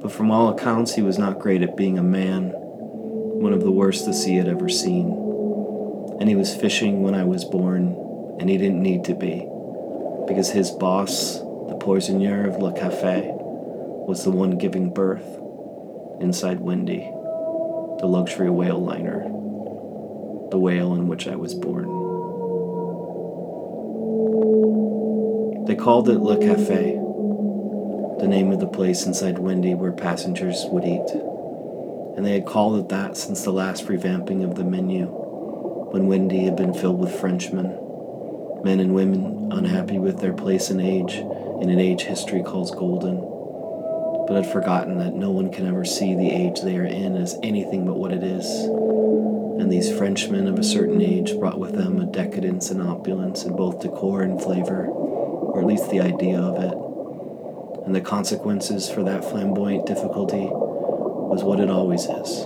But 0.00 0.12
from 0.12 0.30
all 0.30 0.50
accounts, 0.50 0.94
he 0.94 1.02
was 1.02 1.18
not 1.18 1.40
great 1.40 1.62
at 1.62 1.76
being 1.76 1.98
a 1.98 2.04
man, 2.04 2.52
one 2.54 3.52
of 3.52 3.64
the 3.64 3.72
worst 3.72 4.06
the 4.06 4.14
sea 4.14 4.36
had 4.36 4.46
ever 4.46 4.68
seen. 4.68 5.06
And 6.20 6.28
he 6.28 6.36
was 6.36 6.54
fishing 6.54 7.02
when 7.02 7.16
I 7.16 7.24
was 7.24 7.44
born, 7.44 7.96
and 8.38 8.48
he 8.48 8.58
didn't 8.58 8.80
need 8.80 9.02
to 9.06 9.14
be, 9.16 9.44
because 10.28 10.50
his 10.50 10.70
boss, 10.70 11.40
the 11.40 11.78
poissonniere 11.80 12.46
of 12.46 12.62
Le 12.62 12.72
Cafe, 12.78 13.32
was 13.34 14.22
the 14.22 14.30
one 14.30 14.56
giving 14.56 14.94
birth 14.94 15.26
inside 16.20 16.60
Wendy, 16.60 17.00
the 17.98 18.06
luxury 18.06 18.50
whale 18.50 18.78
liner, 18.78 19.22
the 20.52 20.58
whale 20.58 20.94
in 20.94 21.08
which 21.08 21.26
I 21.26 21.34
was 21.34 21.56
born. 21.56 22.05
They 25.66 25.74
called 25.74 26.08
it 26.08 26.20
Le 26.20 26.38
Cafe, 26.38 26.92
the 28.20 28.28
name 28.28 28.52
of 28.52 28.60
the 28.60 28.68
place 28.68 29.04
inside 29.04 29.40
Wendy 29.40 29.74
where 29.74 29.90
passengers 29.90 30.64
would 30.70 30.84
eat. 30.84 31.10
And 32.16 32.24
they 32.24 32.34
had 32.34 32.46
called 32.46 32.78
it 32.78 32.88
that 32.90 33.16
since 33.16 33.42
the 33.42 33.50
last 33.50 33.86
revamping 33.86 34.44
of 34.44 34.54
the 34.54 34.62
menu, 34.62 35.06
when 35.90 36.06
Wendy 36.06 36.44
had 36.44 36.54
been 36.54 36.72
filled 36.72 37.00
with 37.00 37.18
Frenchmen, 37.18 37.76
men 38.62 38.78
and 38.78 38.94
women 38.94 39.50
unhappy 39.50 39.98
with 39.98 40.20
their 40.20 40.32
place 40.32 40.70
and 40.70 40.80
age 40.80 41.14
in 41.14 41.68
an 41.68 41.80
age 41.80 42.02
history 42.02 42.44
calls 42.44 42.70
golden, 42.70 43.16
but 44.28 44.44
had 44.44 44.52
forgotten 44.52 44.98
that 44.98 45.14
no 45.14 45.32
one 45.32 45.50
can 45.50 45.66
ever 45.66 45.84
see 45.84 46.14
the 46.14 46.30
age 46.30 46.60
they 46.60 46.76
are 46.76 46.84
in 46.84 47.16
as 47.16 47.36
anything 47.42 47.84
but 47.84 47.98
what 47.98 48.12
it 48.12 48.22
is. 48.22 48.46
And 49.60 49.72
these 49.72 49.90
Frenchmen 49.90 50.46
of 50.46 50.60
a 50.60 50.64
certain 50.64 51.02
age 51.02 51.36
brought 51.40 51.58
with 51.58 51.74
them 51.74 51.98
a 51.98 52.06
decadence 52.06 52.70
and 52.70 52.80
opulence 52.80 53.42
in 53.42 53.56
both 53.56 53.80
decor 53.80 54.22
and 54.22 54.40
flavor, 54.40 55.05
or 55.56 55.60
at 55.60 55.66
least 55.66 55.88
the 55.88 56.00
idea 56.00 56.38
of 56.38 56.62
it. 56.62 57.86
And 57.86 57.94
the 57.94 58.00
consequences 58.02 58.90
for 58.90 59.02
that 59.04 59.24
flamboyant 59.24 59.86
difficulty 59.86 60.46
was 60.50 61.42
what 61.42 61.60
it 61.60 61.70
always 61.70 62.04
is, 62.04 62.44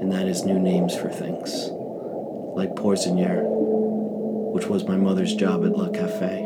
and 0.00 0.12
that 0.12 0.28
is 0.28 0.44
new 0.44 0.58
names 0.58 0.94
for 0.94 1.08
things, 1.08 1.70
like 2.54 2.76
Poissonniere, 2.76 3.42
which 3.42 4.68
was 4.68 4.86
my 4.86 4.96
mother's 4.96 5.34
job 5.34 5.64
at 5.64 5.76
Le 5.76 5.90
Cafe, 5.90 6.44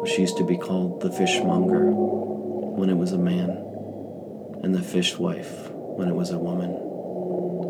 which 0.00 0.18
used 0.18 0.36
to 0.38 0.44
be 0.44 0.56
called 0.56 1.00
the 1.02 1.12
fishmonger 1.12 1.92
when 1.92 2.90
it 2.90 2.96
was 2.96 3.12
a 3.12 3.18
man, 3.18 3.50
and 4.64 4.74
the 4.74 4.82
fishwife 4.82 5.70
when 5.70 6.08
it 6.08 6.14
was 6.14 6.30
a 6.30 6.38
woman. 6.38 6.70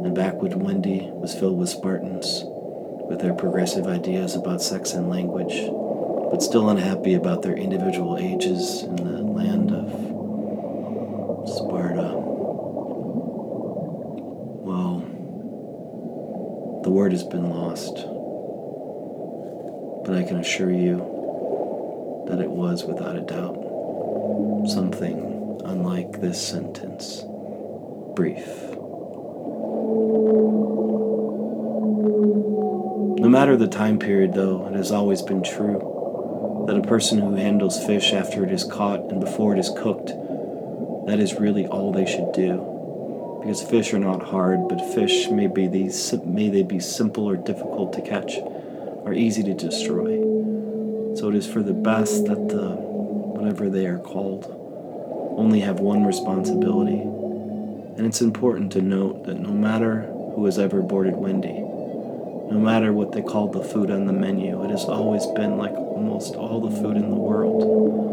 And 0.07 0.15
Backwood 0.15 0.55
Wendy 0.55 1.11
was 1.13 1.35
filled 1.35 1.59
with 1.59 1.69
Spartans, 1.69 2.45
with 2.45 3.21
their 3.21 3.35
progressive 3.35 3.87
ideas 3.87 4.35
about 4.35 4.63
sex 4.63 4.93
and 4.93 5.11
language, 5.11 5.71
but 6.31 6.43
still 6.43 6.69
unhappy 6.69 7.15
about 7.15 7.43
their 7.43 7.57
individual 7.57 8.19
ages 8.19 8.83
in 8.83 8.97
the 8.97 9.23
land 9.23 9.71
of 9.71 9.89
Sparta. 11.49 12.13
Well, 14.63 15.01
the 16.85 16.91
word 16.91 17.13
has 17.13 17.25
been 17.25 17.49
lost, 17.49 17.95
but 20.05 20.15
I 20.15 20.23
can 20.23 20.37
assure 20.37 20.71
you 20.71 22.25
that 22.29 22.41
it 22.41 22.51
was 22.51 22.85
without 22.85 23.17
a 23.17 23.23
doubt 23.23 23.65
something 24.69 25.61
unlike 25.65 26.21
this 26.21 26.47
sentence 26.47 27.23
brief. 28.15 28.47
No 33.21 33.29
matter 33.29 33.57
the 33.57 33.67
time 33.67 33.99
period, 33.99 34.35
though, 34.35 34.67
it 34.69 34.75
has 34.75 34.93
always 34.93 35.23
been 35.23 35.43
true 35.43 35.98
that 36.69 36.77
a 36.77 36.83
person 36.83 37.19
who 37.19 37.35
handles 37.35 37.83
fish 37.87 38.13
after 38.13 38.45
it 38.45 38.53
is 38.53 38.63
caught 38.63 39.01
and 39.11 39.23
before 39.23 39.57
it 39.57 39.59
is 39.59 39.71
cooked, 39.71 40.09
that 41.07 41.19
is 41.19 41.41
really 41.41 41.67
all 41.67 41.91
they 41.93 42.05
should 42.05 42.31
do. 42.33 43.41
Because 43.41 43.63
fish 43.63 43.95
are 43.95 43.99
not 43.99 44.23
hard, 44.23 44.69
but 44.69 44.79
fish 44.95 45.31
may 45.31 45.47
be 45.47 45.67
these 45.67 46.13
may 46.27 46.51
they 46.51 46.63
be 46.63 46.79
simple 46.79 47.25
or 47.25 47.39
difficult 47.39 47.95
to 47.95 48.03
catch, 48.03 48.37
or 48.37 49.15
easy 49.15 49.43
to 49.45 49.55
destroy. 49.55 50.19
So 51.17 51.31
it 51.31 51.37
is 51.37 51.47
for 51.47 51.63
the 51.63 51.73
best 51.73 52.27
that 52.27 52.51
the 52.51 52.69
whatever 52.69 53.71
they 53.71 53.87
are 53.87 53.99
called 53.99 54.45
only 55.39 55.61
have 55.61 55.81
one 55.81 56.05
responsibility. 56.05 57.01
And 57.01 58.01
it's 58.01 58.21
important 58.21 58.73
to 58.73 58.83
note 58.83 59.25
that 59.25 59.41
no 59.41 59.55
matter 59.55 60.03
who 60.35 60.45
has 60.45 60.59
ever 60.59 60.83
boarded 60.83 61.17
Wendy, 61.17 61.65
no 62.51 62.59
matter 62.59 62.93
what 62.93 63.13
they 63.13 63.23
called 63.23 63.53
the 63.53 63.63
food 63.63 63.91
on 63.91 64.07
the 64.07 64.13
menu, 64.13 64.63
it 64.65 64.71
has 64.71 64.85
always 64.85 65.27
been 65.27 65.59
like 65.59 65.73
almost 65.73 66.35
all 66.35 66.61
the 66.61 66.75
food 66.77 66.97
in 66.97 67.11
the 67.11 67.17
world. 67.17 68.09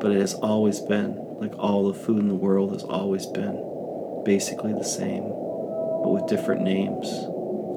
but 0.00 0.12
it 0.12 0.20
has 0.20 0.34
always 0.34 0.80
been, 0.80 1.16
like 1.40 1.52
all 1.58 1.90
the 1.90 1.98
food 1.98 2.18
in 2.18 2.28
the 2.28 2.34
world 2.34 2.72
has 2.72 2.82
always 2.82 3.26
been, 3.26 4.22
basically 4.24 4.72
the 4.72 4.84
same, 4.84 5.24
but 5.24 6.10
with 6.10 6.26
different 6.26 6.62
names. 6.62 7.08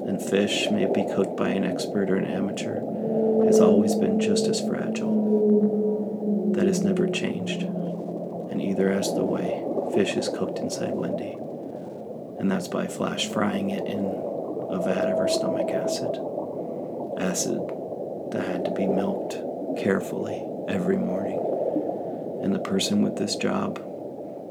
And 0.08 0.20
fish, 0.20 0.68
may 0.70 0.86
be 0.86 1.04
cooked 1.14 1.36
by 1.36 1.50
an 1.50 1.64
expert 1.64 2.10
or 2.10 2.16
an 2.16 2.24
amateur, 2.24 2.80
has 3.44 3.60
always 3.60 3.94
been 3.94 4.18
just 4.18 4.46
as 4.46 4.66
fragile. 4.66 6.52
That 6.54 6.66
has 6.66 6.82
never 6.82 7.06
changed. 7.08 7.62
And 7.62 8.60
either 8.60 8.90
as 8.90 9.14
the 9.14 9.24
way 9.24 9.71
fish 9.94 10.16
is 10.16 10.28
cooked 10.28 10.58
inside 10.58 10.94
Wendy, 10.94 11.36
and 12.38 12.50
that's 12.50 12.68
by 12.68 12.86
flash 12.86 13.26
frying 13.26 13.70
it 13.70 13.86
in 13.86 14.04
a 14.70 14.82
vat 14.82 15.10
of 15.10 15.18
her 15.18 15.28
stomach 15.28 15.70
acid. 15.70 16.18
Acid 17.20 17.60
that 18.32 18.46
had 18.46 18.64
to 18.64 18.70
be 18.70 18.86
milked 18.86 19.36
carefully 19.82 20.42
every 20.68 20.96
morning. 20.96 21.38
And 22.42 22.54
the 22.54 22.58
person 22.58 23.02
with 23.02 23.16
this 23.16 23.36
job 23.36 23.76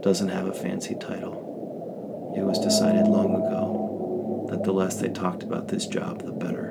doesn't 0.04 0.30
have 0.30 0.48
a 0.48 0.54
fancy 0.54 0.96
title. 0.96 2.34
It 2.38 2.44
was 2.44 2.60
decided 2.60 3.08
long 3.08 3.36
ago 3.36 4.48
that 4.50 4.64
the 4.64 4.72
less 4.72 4.98
they 4.98 5.10
talked 5.10 5.44
about 5.44 5.68
this 5.68 5.88
job, 5.88 6.22
the 6.24 6.32
better. 6.32 6.70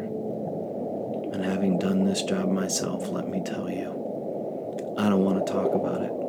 And 1.32 1.44
having 1.44 1.78
done 1.78 2.04
this 2.04 2.22
job 2.22 2.50
myself, 2.50 3.08
let 3.08 3.28
me 3.28 3.42
tell 3.44 3.68
you, 3.70 4.94
I 4.96 5.08
don't 5.08 5.24
want 5.24 5.44
to 5.44 5.52
talk 5.52 5.74
about 5.74 6.02
it. 6.02 6.19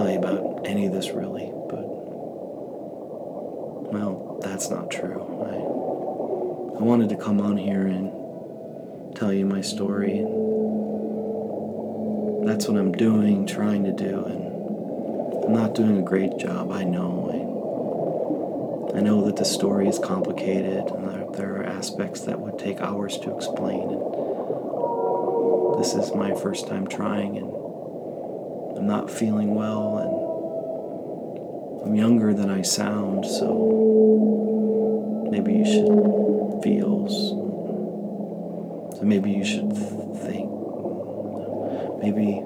Tell 0.00 0.10
you 0.10 0.16
about 0.16 0.62
any 0.64 0.86
of 0.86 0.94
this 0.94 1.10
really, 1.10 1.52
but 1.68 1.84
well, 3.92 4.38
that's 4.40 4.70
not 4.70 4.90
true. 4.90 5.20
I 5.44 5.56
I 6.80 6.82
wanted 6.82 7.10
to 7.10 7.16
come 7.16 7.38
on 7.38 7.58
here 7.58 7.86
and 7.86 9.14
tell 9.14 9.30
you 9.30 9.44
my 9.44 9.60
story 9.60 10.20
and 10.20 10.38
that's 12.48 12.66
what 12.66 12.78
I'm 12.78 12.92
doing, 12.92 13.44
trying 13.44 13.84
to 13.84 13.92
do, 13.92 14.24
and 14.24 15.44
I'm 15.44 15.52
not 15.52 15.74
doing 15.74 15.98
a 15.98 16.02
great 16.02 16.38
job. 16.38 16.72
I 16.72 16.84
know. 16.84 17.28
I, 18.94 18.96
I 18.96 19.02
know 19.02 19.26
that 19.26 19.36
the 19.36 19.44
story 19.44 19.86
is 19.86 19.98
complicated, 19.98 20.86
and 20.86 21.06
there, 21.10 21.26
there 21.32 21.56
are 21.56 21.64
aspects 21.64 22.22
that 22.22 22.40
would 22.40 22.58
take 22.58 22.80
hours 22.80 23.18
to 23.18 23.36
explain. 23.36 23.90
And 23.90 24.00
this 25.78 25.92
is 25.92 26.14
my 26.14 26.34
first 26.34 26.68
time 26.68 26.86
trying, 26.86 27.36
and 27.36 27.59
I'm 28.80 28.86
not 28.86 29.10
feeling 29.10 29.54
well, 29.54 29.98
and 29.98 31.86
I'm 31.86 31.94
younger 31.94 32.32
than 32.32 32.48
I 32.48 32.62
sound, 32.62 33.26
so 33.26 35.28
maybe 35.30 35.52
you 35.52 35.66
should 35.66 36.62
feel. 36.62 37.06
So 38.96 39.02
maybe 39.02 39.32
you 39.32 39.44
should 39.44 39.76
think 39.76 40.50
Maybe 42.02 42.42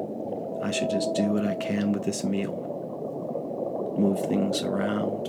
I 0.61 0.73
should 0.73 0.91
just 0.91 1.14
do 1.14 1.29
what 1.29 1.47
I 1.47 1.55
can 1.55 1.93
with 1.93 2.03
this 2.03 2.25
meal. 2.25 3.95
Move 3.97 4.26
things 4.26 4.62
around, 4.62 5.29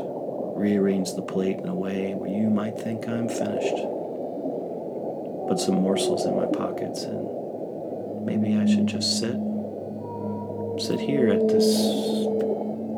rearrange 0.58 1.14
the 1.14 1.22
plate 1.22 1.60
in 1.60 1.68
a 1.68 1.76
way 1.76 2.16
where 2.16 2.32
you 2.32 2.50
might 2.50 2.80
think 2.80 3.08
I'm 3.08 3.30
finished. 3.30 3.76
Put 5.48 5.60
some 5.60 5.76
morsels 5.76 6.26
in 6.26 6.36
my 6.36 6.48
pockets 6.48 7.04
and 7.04 8.26
maybe 8.26 8.58
I 8.58 8.66
should 8.66 8.88
just 8.88 9.20
sit. 9.20 9.38
Sit 10.78 11.00
here 11.00 11.30
at 11.30 11.48
this 11.48 11.66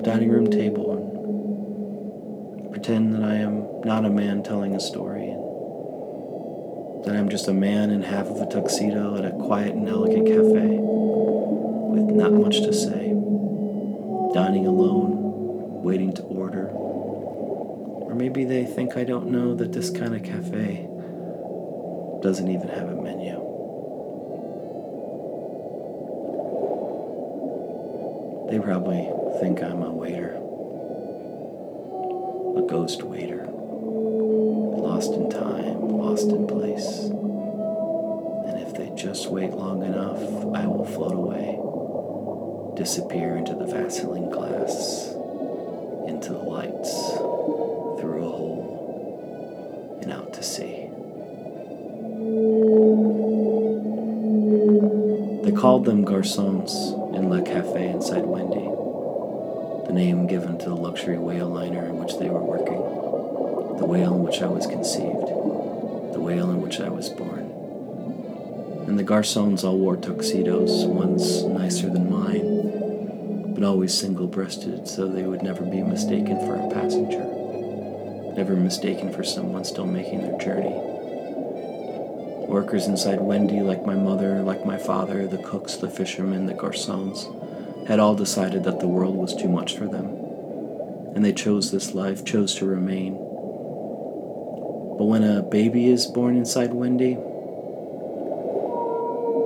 dining 0.04 0.30
room 0.30 0.50
table 0.50 0.94
and 2.58 2.72
pretend 2.72 3.14
that 3.14 3.24
I 3.24 3.36
am 3.36 3.82
not 3.82 4.04
a 4.04 4.10
man 4.10 4.42
telling 4.42 4.74
a 4.74 4.80
story 4.80 5.30
and 5.30 7.06
that 7.06 7.16
I'm 7.16 7.30
just 7.30 7.48
a 7.48 7.54
man 7.54 7.92
in 7.92 8.02
half 8.02 8.26
of 8.26 8.42
a 8.42 8.48
tuxedo 8.48 9.16
at 9.16 9.26
a 9.26 9.30
quiet 9.30 9.76
and 9.76 9.88
elegant 9.88 10.28
cafe 10.28 10.80
with 10.80 12.16
not 12.16 12.34
much 12.34 12.62
to 12.62 12.74
say, 12.74 13.10
dining 14.34 14.66
alone, 14.66 15.84
waiting 15.84 16.14
to 16.14 16.24
order. 16.24 16.70
Or 16.70 18.16
maybe 18.16 18.44
they 18.44 18.66
think 18.66 18.98
I 18.98 19.04
don't 19.04 19.30
know 19.30 19.54
that 19.54 19.72
this 19.72 19.92
kind 19.92 20.16
of 20.16 20.24
cafe 20.24 20.90
doesn't 22.24 22.48
even 22.50 22.70
have 22.70 22.90
a 22.90 22.96
menu. 23.02 23.47
They 28.50 28.60
probably 28.60 29.10
think 29.42 29.62
I'm 29.62 29.82
a 29.84 29.92
waiter, 29.92 30.36
a 32.58 32.66
ghost 32.66 33.04
waiter, 33.04 33.46
lost 33.46 35.12
in 35.12 35.30
time, 35.30 35.82
lost 35.90 36.30
in 36.30 36.48
place. 36.48 37.04
And 38.48 38.62
if 38.66 38.74
they 38.74 38.90
just 38.96 39.30
wait 39.30 39.52
long 39.52 39.84
enough, 39.84 40.22
I 40.56 40.66
will 40.66 40.86
float 40.86 41.14
away. 41.14 41.60
Disappear 42.78 43.36
into 43.36 43.54
the 43.54 43.66
Vaseline 43.66 44.30
glass, 44.30 45.10
into 46.08 46.30
the 46.30 46.40
lights, 46.40 47.12
through 48.00 48.24
a 48.24 48.30
hole, 48.30 50.00
and 50.02 50.14
out 50.14 50.32
to 50.34 50.42
sea. 50.42 50.88
They 55.44 55.52
called 55.52 55.84
them 55.84 56.06
garçons 56.06 57.07
Le 57.30 57.42
Cafe 57.42 57.90
inside 57.90 58.26
Wendy, 58.26 58.64
the 59.86 59.92
name 59.92 60.28
given 60.28 60.58
to 60.58 60.70
the 60.70 60.76
luxury 60.76 61.18
whale 61.18 61.50
liner 61.50 61.86
in 61.86 61.98
which 61.98 62.18
they 62.20 62.30
were 62.30 62.42
working, 62.42 62.80
the 63.78 63.86
whale 63.86 64.16
in 64.16 64.24
which 64.24 64.42
I 64.42 64.48
was 64.48 64.66
conceived, 64.66 65.28
the 66.14 66.22
whale 66.22 66.50
in 66.52 66.62
which 66.62 66.80
I 66.80 66.88
was 66.88 67.10
born. 67.10 67.52
And 68.88 68.98
the 68.98 69.04
garçons 69.04 69.66
all 69.66 69.78
wore 69.78 69.98
tuxedos, 69.98 70.86
one's 70.86 71.44
nicer 71.44 71.90
than 71.90 72.10
mine, 72.10 73.54
but 73.54 73.64
always 73.64 73.94
single 73.94 74.28
breasted 74.28 74.88
so 74.88 75.06
they 75.06 75.24
would 75.24 75.44
never 75.44 75.66
be 75.66 75.84
mistaken 75.84 76.40
for 76.40 76.56
a 76.56 76.70
passenger, 76.74 77.26
never 78.38 78.56
mistaken 78.56 79.12
for 79.12 79.26
someone 79.26 79.66
still 79.66 79.86
making 79.86 80.22
their 80.22 80.38
journey. 80.38 80.97
Workers 82.58 82.88
inside 82.88 83.22
Wendy, 83.22 83.62
like 83.62 83.86
my 83.86 83.94
mother, 83.94 84.42
like 84.42 84.66
my 84.66 84.80
father, 84.80 85.28
the 85.28 85.38
cooks, 85.38 85.76
the 85.76 85.88
fishermen, 85.88 86.48
the 86.48 86.56
garçons, 86.56 87.28
had 87.88 88.00
all 88.00 88.16
decided 88.16 88.64
that 88.64 88.80
the 88.80 88.88
world 88.88 89.16
was 89.16 89.36
too 89.36 89.48
much 89.48 89.78
for 89.78 89.86
them, 89.86 90.06
and 91.16 91.24
they 91.24 91.34
chose 91.34 91.70
this 91.70 91.94
life, 91.94 92.26
chose 92.26 92.56
to 92.56 92.66
remain. 92.66 93.14
But 94.98 95.06
when 95.06 95.24
a 95.24 95.44
baby 95.44 95.86
is 95.86 96.08
born 96.08 96.36
inside 96.36 96.74
Wendy, 96.74 97.14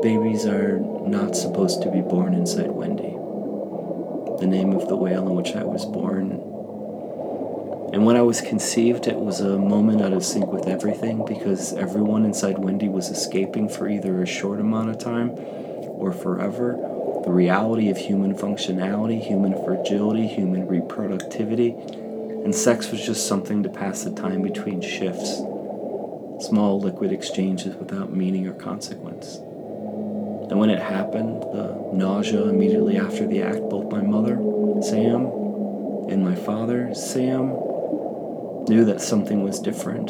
Babies 0.02 0.46
are 0.46 0.80
not 1.06 1.36
supposed 1.36 1.82
to 1.84 1.92
be 1.92 2.00
born 2.00 2.34
inside 2.34 2.72
Wendy, 2.72 3.12
the 4.40 4.48
name 4.48 4.72
of 4.72 4.88
the 4.88 4.96
whale 4.96 5.28
in 5.28 5.36
which 5.36 5.54
I 5.54 5.66
was 5.66 5.86
born. 5.86 6.51
And 7.94 8.06
when 8.06 8.16
I 8.16 8.22
was 8.22 8.40
conceived, 8.40 9.08
it 9.08 9.18
was 9.18 9.42
a 9.42 9.58
moment 9.58 10.02
out 10.02 10.14
of 10.14 10.24
sync 10.24 10.48
with 10.48 10.68
everything 10.68 11.26
because 11.26 11.74
everyone 11.74 12.26
inside 12.26 12.58
Wendy 12.58 12.88
was 12.88 13.10
escaping 13.10 13.68
for 13.68 13.90
either 13.90 14.22
a 14.22 14.26
short 14.26 14.60
amount 14.60 14.90
of 14.90 14.98
time 14.98 15.32
or 15.38 16.12
forever 16.12 16.78
the 17.24 17.32
reality 17.32 17.90
of 17.90 17.98
human 17.98 18.34
functionality, 18.34 19.22
human 19.22 19.54
fragility, 19.64 20.28
human 20.28 20.68
reproductivity, 20.68 21.78
and 22.44 22.56
sex 22.56 22.90
was 22.90 23.06
just 23.06 23.28
something 23.28 23.62
to 23.62 23.70
pass 23.70 24.04
the 24.04 24.12
time 24.12 24.42
between 24.42 24.82
shifts, 24.82 25.38
small 26.48 26.80
liquid 26.82 27.12
exchanges 27.12 27.76
without 27.76 28.12
meaning 28.12 28.48
or 28.48 28.54
consequence. 28.54 29.36
And 29.36 30.60
when 30.60 30.72
it 30.72 30.82
happened, 30.82 31.44
the 31.44 31.92
nausea 31.94 32.42
immediately 32.44 32.98
after 32.98 33.28
the 33.28 33.44
act, 33.44 33.60
both 33.70 33.92
my 33.92 34.02
mother, 34.02 34.38
Sam, 34.82 35.28
and 36.10 36.26
my 36.26 36.36
father, 36.36 36.94
Sam, 36.96 37.54
knew 38.68 38.86
that 38.86 39.02
something 39.02 39.44
was 39.44 39.60
different, 39.60 40.08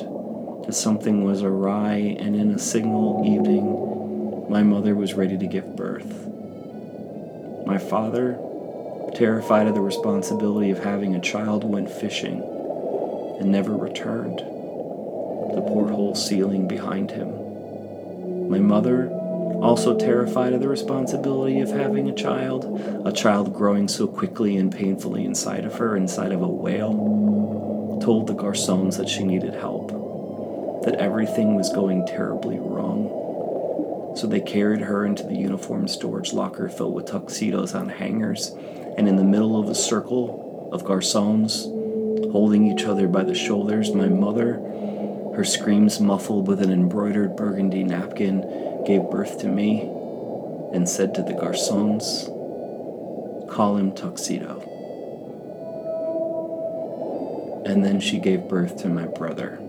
that 0.65 0.73
something 0.73 1.23
was 1.23 1.43
awry, 1.43 2.17
and 2.19 2.35
in 2.35 2.51
a 2.51 2.59
single 2.59 3.23
evening, 3.25 4.49
my 4.49 4.63
mother 4.63 4.95
was 4.95 5.13
ready 5.13 5.37
to 5.37 5.47
give 5.47 5.75
birth. 5.75 6.27
My 7.65 7.77
father, 7.77 8.37
terrified 9.15 9.67
of 9.67 9.75
the 9.75 9.81
responsibility 9.81 10.71
of 10.71 10.83
having 10.83 11.15
a 11.15 11.21
child, 11.21 11.63
went 11.63 11.89
fishing 11.89 12.41
and 13.39 13.51
never 13.51 13.75
returned, 13.75 14.39
the 14.39 15.63
porthole 15.67 16.15
ceiling 16.15 16.67
behind 16.67 17.11
him. 17.11 18.49
My 18.49 18.59
mother, 18.59 19.09
also 19.61 19.97
terrified 19.97 20.53
of 20.53 20.61
the 20.61 20.67
responsibility 20.67 21.59
of 21.61 21.69
having 21.69 22.09
a 22.09 22.15
child, 22.15 22.81
a 23.05 23.11
child 23.11 23.53
growing 23.53 23.87
so 23.87 24.07
quickly 24.07 24.57
and 24.57 24.71
painfully 24.73 25.23
inside 25.23 25.65
of 25.65 25.75
her, 25.75 25.95
inside 25.95 26.31
of 26.31 26.41
a 26.41 26.47
whale, 26.47 27.20
told 28.01 28.27
the 28.27 28.33
garçons 28.33 28.97
that 28.97 29.07
she 29.07 29.23
needed 29.23 29.53
help, 29.53 29.89
that 30.83 30.95
everything 30.95 31.55
was 31.55 31.69
going 31.69 32.05
terribly 32.05 32.57
wrong. 32.59 34.13
So 34.15 34.27
they 34.27 34.41
carried 34.41 34.81
her 34.81 35.05
into 35.05 35.23
the 35.23 35.35
uniform 35.35 35.87
storage 35.87 36.33
locker 36.33 36.67
filled 36.67 36.93
with 36.93 37.05
tuxedos 37.05 37.75
on 37.75 37.89
hangers, 37.89 38.51
and 38.97 39.07
in 39.07 39.15
the 39.15 39.23
middle 39.23 39.59
of 39.59 39.69
a 39.69 39.75
circle 39.75 40.69
of 40.73 40.83
garçons, 40.83 41.63
holding 42.31 42.65
each 42.65 42.85
other 42.85 43.07
by 43.07 43.23
the 43.23 43.35
shoulders, 43.35 43.93
my 43.93 44.07
mother, 44.07 44.53
her 45.35 45.43
screams 45.43 45.99
muffled 45.99 46.47
with 46.47 46.61
an 46.61 46.71
embroidered 46.71 47.35
burgundy 47.35 47.83
napkin, 47.83 48.83
gave 48.85 49.09
birth 49.09 49.39
to 49.39 49.47
me 49.47 49.81
and 50.73 50.87
said 50.87 51.13
to 51.15 51.21
the 51.21 51.33
garçons, 51.33 52.27
Call 53.49 53.77
him 53.77 53.91
Tuxedo. 53.93 54.70
And 57.65 57.85
then 57.85 57.99
she 57.99 58.19
gave 58.19 58.47
birth 58.47 58.77
to 58.77 58.89
my 58.89 59.05
brother 59.05 59.59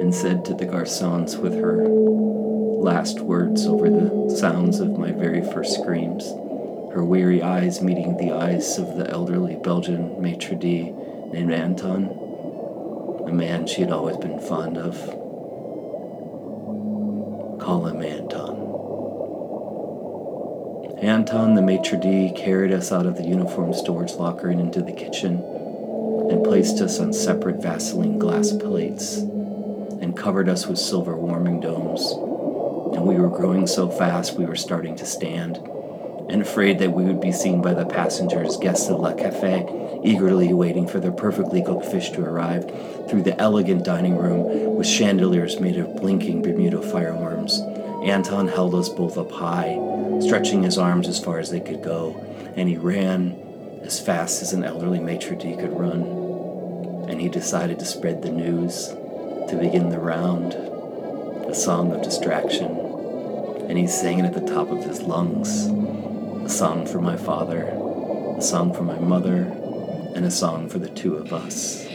and 0.00 0.14
said 0.14 0.44
to 0.44 0.54
the 0.54 0.66
garçons 0.66 1.38
with 1.38 1.54
her 1.54 1.88
last 1.88 3.20
words 3.20 3.66
over 3.66 3.88
the 3.88 4.36
sounds 4.36 4.78
of 4.78 4.98
my 4.98 5.10
very 5.10 5.40
first 5.40 5.72
screams, 5.80 6.24
her 6.92 7.02
weary 7.02 7.42
eyes 7.42 7.80
meeting 7.80 8.18
the 8.18 8.30
eyes 8.30 8.76
of 8.78 8.98
the 8.98 9.10
elderly 9.10 9.56
Belgian 9.56 10.20
maitre 10.20 10.54
d' 10.54 10.92
named 11.32 11.52
Anton, 11.52 12.10
a 13.26 13.32
man 13.32 13.66
she 13.66 13.80
had 13.80 13.90
always 13.90 14.18
been 14.18 14.38
fond 14.38 14.76
of. 14.76 14.96
Call 17.58 17.86
him 17.86 18.02
Anton. 18.02 18.60
Anton, 20.98 21.54
the 21.54 21.62
maitre 21.62 21.98
d', 21.98 22.34
carried 22.36 22.72
us 22.72 22.92
out 22.92 23.06
of 23.06 23.16
the 23.16 23.24
uniform 23.24 23.72
storage 23.72 24.12
locker 24.12 24.50
and 24.50 24.60
into 24.60 24.82
the 24.82 24.92
kitchen 24.92 25.42
and 26.30 26.44
placed 26.44 26.80
us 26.80 26.98
on 27.00 27.12
separate 27.12 27.62
Vaseline 27.62 28.18
glass 28.18 28.52
plates 28.52 29.18
and 29.18 30.16
covered 30.16 30.48
us 30.48 30.66
with 30.66 30.78
silver 30.78 31.16
warming 31.16 31.60
domes. 31.60 32.12
And 32.94 33.06
we 33.06 33.16
were 33.16 33.28
growing 33.28 33.66
so 33.66 33.88
fast 33.88 34.38
we 34.38 34.46
were 34.46 34.56
starting 34.56 34.96
to 34.96 35.06
stand, 35.06 35.56
and 36.28 36.40
afraid 36.40 36.78
that 36.78 36.92
we 36.92 37.04
would 37.04 37.20
be 37.20 37.32
seen 37.32 37.60
by 37.60 37.74
the 37.74 37.86
passengers, 37.86 38.56
guests 38.56 38.88
of 38.88 39.00
Le 39.00 39.14
Cafe, 39.14 40.00
eagerly 40.04 40.52
waiting 40.52 40.86
for 40.86 41.00
their 41.00 41.12
perfectly 41.12 41.62
cooked 41.62 41.86
fish 41.86 42.10
to 42.10 42.24
arrive 42.24 42.64
through 43.08 43.22
the 43.22 43.38
elegant 43.40 43.84
dining 43.84 44.16
room 44.16 44.76
with 44.76 44.86
chandeliers 44.86 45.60
made 45.60 45.76
of 45.76 45.96
blinking 45.96 46.42
Bermuda 46.42 46.82
fireworms. 46.82 47.60
Anton 48.04 48.48
held 48.48 48.74
us 48.74 48.88
both 48.88 49.16
up 49.16 49.32
high, 49.32 49.78
stretching 50.20 50.62
his 50.62 50.78
arms 50.78 51.08
as 51.08 51.22
far 51.22 51.38
as 51.38 51.50
they 51.50 51.60
could 51.60 51.82
go, 51.82 52.14
and 52.56 52.68
he 52.68 52.76
ran 52.76 53.36
as 53.84 54.00
fast 54.00 54.42
as 54.42 54.52
an 54.52 54.64
elderly 54.64 54.98
maitre 54.98 55.36
d' 55.36 55.58
could 55.58 55.78
run. 55.78 56.02
And 57.08 57.20
he 57.20 57.28
decided 57.28 57.78
to 57.78 57.84
spread 57.84 58.22
the 58.22 58.30
news, 58.30 58.88
to 58.88 59.58
begin 59.60 59.90
the 59.90 59.98
round, 59.98 60.54
a 60.54 61.54
song 61.54 61.92
of 61.92 62.02
distraction. 62.02 62.70
And 63.68 63.78
he 63.78 63.86
sang 63.86 64.18
it 64.18 64.24
at 64.24 64.34
the 64.34 64.52
top 64.52 64.70
of 64.70 64.84
his 64.84 65.02
lungs 65.02 65.66
a 66.44 66.48
song 66.48 66.86
for 66.86 67.00
my 67.00 67.16
father, 67.16 67.68
a 68.36 68.42
song 68.42 68.74
for 68.74 68.82
my 68.82 68.98
mother, 68.98 69.44
and 70.14 70.26
a 70.26 70.30
song 70.30 70.68
for 70.68 70.78
the 70.78 70.90
two 70.90 71.16
of 71.16 71.32
us. 71.32 71.86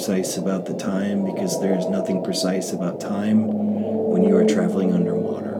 Precise 0.00 0.38
about 0.38 0.64
the 0.64 0.72
time 0.72 1.26
because 1.26 1.60
there's 1.60 1.86
nothing 1.88 2.24
precise 2.24 2.72
about 2.72 2.98
time 2.98 3.46
when 3.46 4.24
you 4.24 4.34
are 4.34 4.46
traveling 4.46 4.94
underwater. 4.94 5.56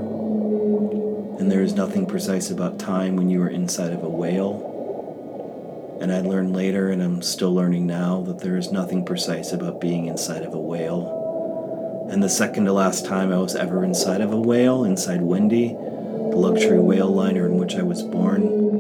And 1.38 1.53
there 1.53 1.61
is 1.61 1.74
nothing 1.74 2.07
precise 2.07 2.50
about 2.50 2.79
time 2.79 3.16
when 3.16 3.29
you 3.29 3.42
are 3.42 3.50
inside 3.50 3.92
of 3.92 4.03
a 4.03 4.09
whale. 4.09 5.98
And 6.00 6.11
I 6.11 6.22
learned 6.22 6.55
later, 6.55 6.88
and 6.88 7.03
I'm 7.03 7.20
still 7.20 7.53
learning 7.53 7.87
now, 7.87 8.22
that 8.22 8.38
there 8.38 8.57
is 8.57 8.72
nothing 8.72 9.05
precise 9.05 9.53
about 9.53 9.79
being 9.79 10.07
inside 10.07 10.42
of 10.42 10.55
a 10.55 10.59
whale. 10.59 12.09
And 12.11 12.22
the 12.22 12.31
second 12.31 12.64
to 12.64 12.72
last 12.72 13.05
time 13.05 13.35
I 13.35 13.38
was 13.38 13.55
ever 13.55 13.85
inside 13.85 14.22
of 14.22 14.33
a 14.33 14.40
whale, 14.40 14.85
inside 14.85 15.20
Wendy, 15.20 15.74
the 15.74 16.37
luxury 16.37 16.81
whale 16.81 17.14
liner 17.14 17.44
in 17.44 17.59
which 17.59 17.74
I 17.76 17.83
was 17.83 18.03
born, 18.03 18.80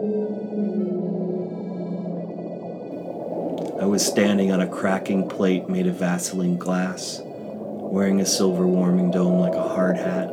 was 3.90 4.06
standing 4.06 4.52
on 4.52 4.60
a 4.60 4.68
cracking 4.68 5.28
plate 5.28 5.68
made 5.68 5.88
of 5.88 5.96
Vaseline 5.96 6.56
glass, 6.56 7.20
wearing 7.24 8.20
a 8.20 8.24
silver 8.24 8.64
warming 8.64 9.10
dome 9.10 9.40
like 9.40 9.54
a 9.54 9.68
hard 9.68 9.96
hat, 9.96 10.30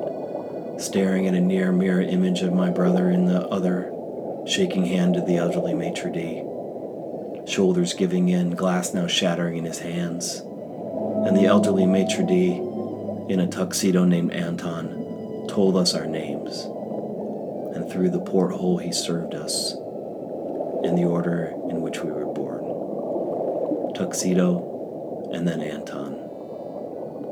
staring 0.78 1.26
at 1.26 1.34
a 1.34 1.42
near 1.42 1.72
mirror 1.72 2.02
image 2.02 2.44
of 2.44 2.54
my 2.54 2.70
brother 2.70 3.10
in 3.10 3.26
the 3.26 3.42
other, 3.48 3.92
shaking 4.46 4.86
hand 4.86 5.16
to 5.16 5.22
the 5.22 5.38
elderly 5.38 5.74
maitre 5.74 6.12
d', 6.12 6.44
shoulders 7.50 7.96
giving 7.96 8.30
in, 8.30 8.52
glass 8.52 8.94
now 8.94 9.08
shattering 9.08 9.58
in 9.58 9.66
his 9.66 9.80
hands. 9.80 10.44
And 11.26 11.36
the 11.36 11.48
elderly 11.48 11.88
maitre 11.88 12.28
d', 12.28 12.58
in 13.28 13.40
a 13.40 13.48
tuxedo 13.48 14.06
named 14.06 14.34
Anton, 14.34 15.48
told 15.50 15.76
us 15.76 15.96
our 15.96 16.06
names. 16.06 16.66
And 17.76 17.92
through 17.92 18.12
the 18.12 18.22
porthole 18.22 18.78
he 18.78 18.94
served 18.94 19.34
us, 19.34 19.74
in 20.84 20.94
the 20.96 21.06
order 21.06 21.56
in 21.72 21.82
which 21.82 22.04
we 22.04 22.12
were 22.12 22.32
born. 22.32 22.67
Tuxedo, 23.98 25.32
and 25.34 25.48
then 25.48 25.60
Anton, 25.60 26.14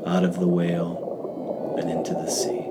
out 0.04 0.24
of 0.24 0.40
the 0.40 0.48
whale 0.48 1.76
and 1.78 1.88
into 1.88 2.12
the 2.12 2.28
sea. 2.28 2.66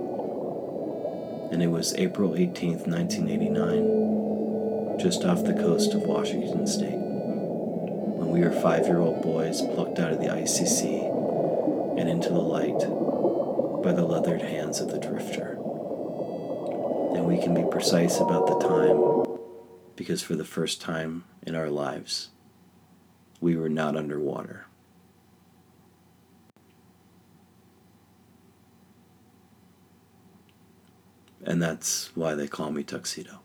And 1.53 1.63
it 1.63 1.67
was 1.67 1.95
April 1.95 2.31
18th, 2.31 2.89
1989, 2.89 4.99
just 4.99 5.23
off 5.23 5.45
the 5.45 5.53
coast 5.53 5.93
of 5.93 6.01
Washington 6.01 6.67
State, 6.67 6.99
when 6.99 8.31
we 8.31 8.41
were 8.41 8.51
five 8.51 8.85
year 8.85 8.99
old 8.99 9.21
boys 9.21 9.61
plucked 9.61 9.99
out 9.99 10.11
of 10.11 10.19
the 10.19 10.29
icy 10.29 10.65
sea 10.65 10.99
and 11.97 12.09
into 12.09 12.27
the 12.27 12.35
light 12.35 12.79
by 13.81 13.93
the 13.93 14.03
leathered 14.03 14.41
hands 14.41 14.81
of 14.81 14.91
the 14.91 14.99
drifter. 14.99 15.51
And 17.15 17.25
we 17.25 17.41
can 17.41 17.53
be 17.53 17.63
precise 17.71 18.19
about 18.19 18.47
the 18.47 18.59
time 18.59 19.23
because 19.95 20.21
for 20.21 20.35
the 20.35 20.43
first 20.43 20.81
time 20.81 21.23
in 21.47 21.55
our 21.55 21.69
lives, 21.69 22.31
we 23.45 23.55
were 23.55 23.69
not 23.69 23.95
underwater. 23.95 24.65
And 31.43 31.61
that's 31.61 32.09
why 32.15 32.33
they 32.33 32.47
call 32.47 32.71
me 32.71 32.81
Tuxedo. 32.81 33.44